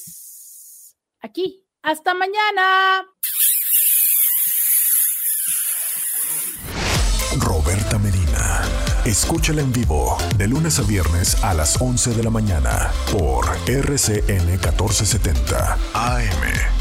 [1.21, 1.63] Aquí.
[1.83, 3.07] Hasta mañana.
[7.39, 8.63] Roberta Medina.
[9.05, 14.47] Escúchala en vivo de lunes a viernes a las 11 de la mañana por RCN
[14.47, 16.76] 1470 AM.